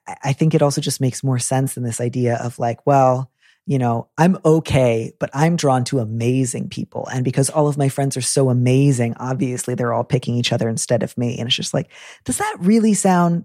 [0.07, 3.31] I, I think it also just makes more sense than this idea of like, well,
[3.69, 7.07] you know, I'm okay, but I'm drawn to amazing people.
[7.13, 10.71] And because all of my friends are so amazing, obviously they're all picking each other
[10.71, 11.39] instead of me.
[11.39, 11.93] And it's just like,
[12.25, 13.45] does that really sound?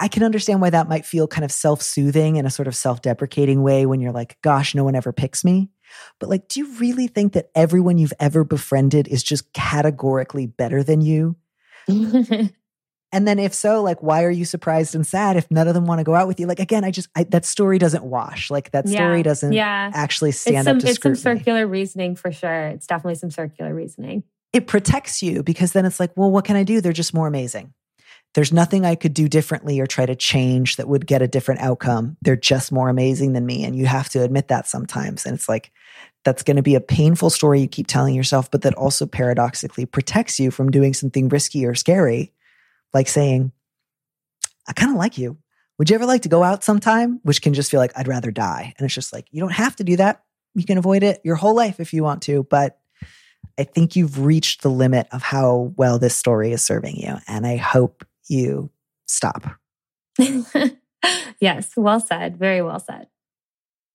[0.00, 2.74] I can understand why that might feel kind of self soothing in a sort of
[2.74, 5.68] self deprecating way when you're like, gosh, no one ever picks me.
[6.18, 10.82] But like, do you really think that everyone you've ever befriended is just categorically better
[10.82, 11.36] than you?
[13.12, 15.84] And then if so, like, why are you surprised and sad if none of them
[15.84, 16.46] want to go out with you?
[16.46, 18.50] Like, again, I just, I, that story doesn't wash.
[18.50, 19.90] Like that story yeah, doesn't yeah.
[19.92, 21.20] actually stand it's some, up to It's scrutiny.
[21.20, 22.68] some circular reasoning for sure.
[22.68, 24.22] It's definitely some circular reasoning.
[24.54, 26.80] It protects you because then it's like, well, what can I do?
[26.80, 27.74] They're just more amazing.
[28.34, 31.60] There's nothing I could do differently or try to change that would get a different
[31.60, 32.16] outcome.
[32.22, 33.64] They're just more amazing than me.
[33.64, 35.26] And you have to admit that sometimes.
[35.26, 35.70] And it's like,
[36.24, 39.84] that's going to be a painful story you keep telling yourself, but that also paradoxically
[39.84, 42.32] protects you from doing something risky or scary,
[42.92, 43.52] like saying,
[44.68, 45.38] I kind of like you.
[45.78, 47.20] Would you ever like to go out sometime?
[47.22, 48.74] Which can just feel like I'd rather die.
[48.76, 50.22] And it's just like, you don't have to do that.
[50.54, 52.44] You can avoid it your whole life if you want to.
[52.44, 52.78] But
[53.58, 57.16] I think you've reached the limit of how well this story is serving you.
[57.26, 58.70] And I hope you
[59.06, 59.44] stop.
[61.40, 62.36] yes, well said.
[62.36, 63.08] Very well said.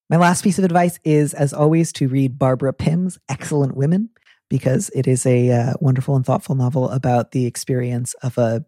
[0.10, 4.10] My last piece of advice is, as always, to read Barbara Pym's Excellent Women,
[4.50, 8.66] because it is a uh, wonderful and thoughtful novel about the experience of a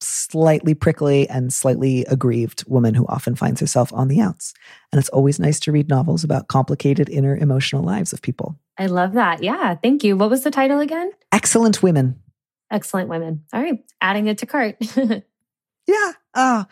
[0.00, 4.54] slightly prickly and slightly aggrieved woman who often finds herself on the outs.
[4.92, 8.58] And it's always nice to read novels about complicated inner emotional lives of people.
[8.78, 9.42] I love that.
[9.42, 9.74] Yeah.
[9.76, 10.16] Thank you.
[10.16, 11.10] What was the title again?
[11.32, 12.20] Excellent Women.
[12.70, 13.44] Excellent Women.
[13.52, 13.78] All right.
[14.00, 14.76] Adding it to cart.
[14.96, 16.12] yeah.
[16.34, 16.64] Oh,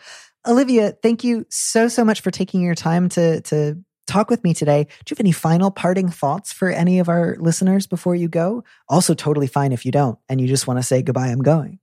[0.45, 4.53] Olivia, thank you so, so much for taking your time to, to talk with me
[4.53, 4.83] today.
[4.83, 8.63] Do you have any final parting thoughts for any of our listeners before you go?
[8.89, 11.79] Also, totally fine if you don't and you just want to say goodbye, I'm going.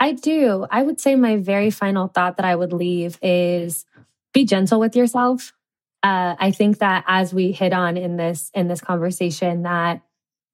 [0.00, 0.66] I do.
[0.70, 3.84] I would say my very final thought that I would leave is
[4.32, 5.52] be gentle with yourself.
[6.02, 10.00] Uh, I think that as we hit on in this in this conversation, that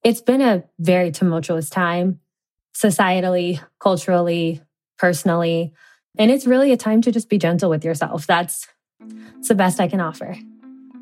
[0.03, 2.20] it's been a very tumultuous time,
[2.74, 4.61] societally, culturally,
[4.99, 5.72] personally,
[6.18, 8.26] and it's really a time to just be gentle with yourself.
[8.26, 8.66] That's,
[9.01, 10.36] that's the best I can offer.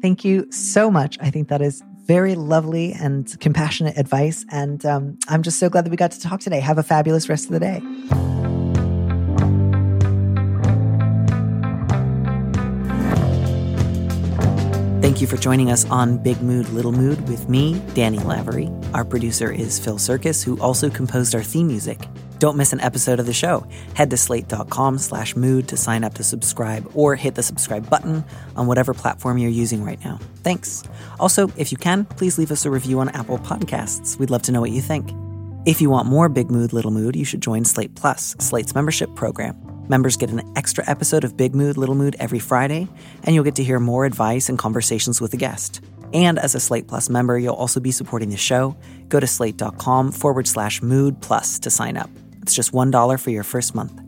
[0.03, 1.16] Thank you so much.
[1.20, 4.44] I think that is very lovely and compassionate advice.
[4.50, 6.61] And um, I'm just so glad that we got to talk today.
[6.61, 7.82] Have a fabulous rest of the day.
[15.00, 18.70] Thank you for joining us on Big Mood, Little Mood with me, Danny Lavery.
[18.94, 22.00] Our producer is Phil Surkis, who also composed our theme music.
[22.45, 23.66] Don't miss an episode of the show.
[23.95, 28.22] Head to slate.com slash mood to sign up to subscribe or hit the subscribe button
[28.55, 30.20] on whatever platform you're using right now.
[30.42, 30.82] Thanks.
[31.18, 34.18] Also, if you can, please leave us a review on Apple Podcasts.
[34.18, 35.11] We'd love to know what you think.
[35.64, 39.14] If you want more Big Mood, Little Mood, you should join Slate Plus, Slate's membership
[39.14, 39.57] program.
[39.88, 42.88] Members get an extra episode of Big Mood, Little Mood every Friday,
[43.22, 45.82] and you'll get to hear more advice and conversations with a guest.
[46.12, 48.76] And as a Slate Plus member, you'll also be supporting the show.
[49.09, 52.11] Go to slate.com forward slash mood plus to sign up.
[52.45, 53.99] It's just $1 for your first month.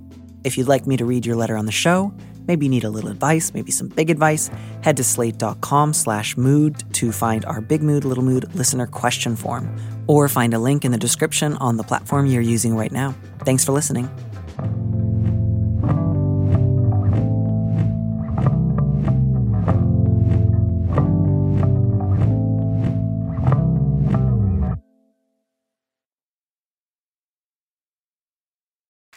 [0.44, 2.12] If you'd like me to read your letter on the show,
[2.46, 4.50] maybe you need a little advice, maybe some big advice,
[4.82, 9.74] head to slate.com slash mood to find our Big Mood, Little Mood listener question form,
[10.06, 13.14] or find a link in the description on the platform you're using right now.
[13.46, 14.06] Thanks for listening.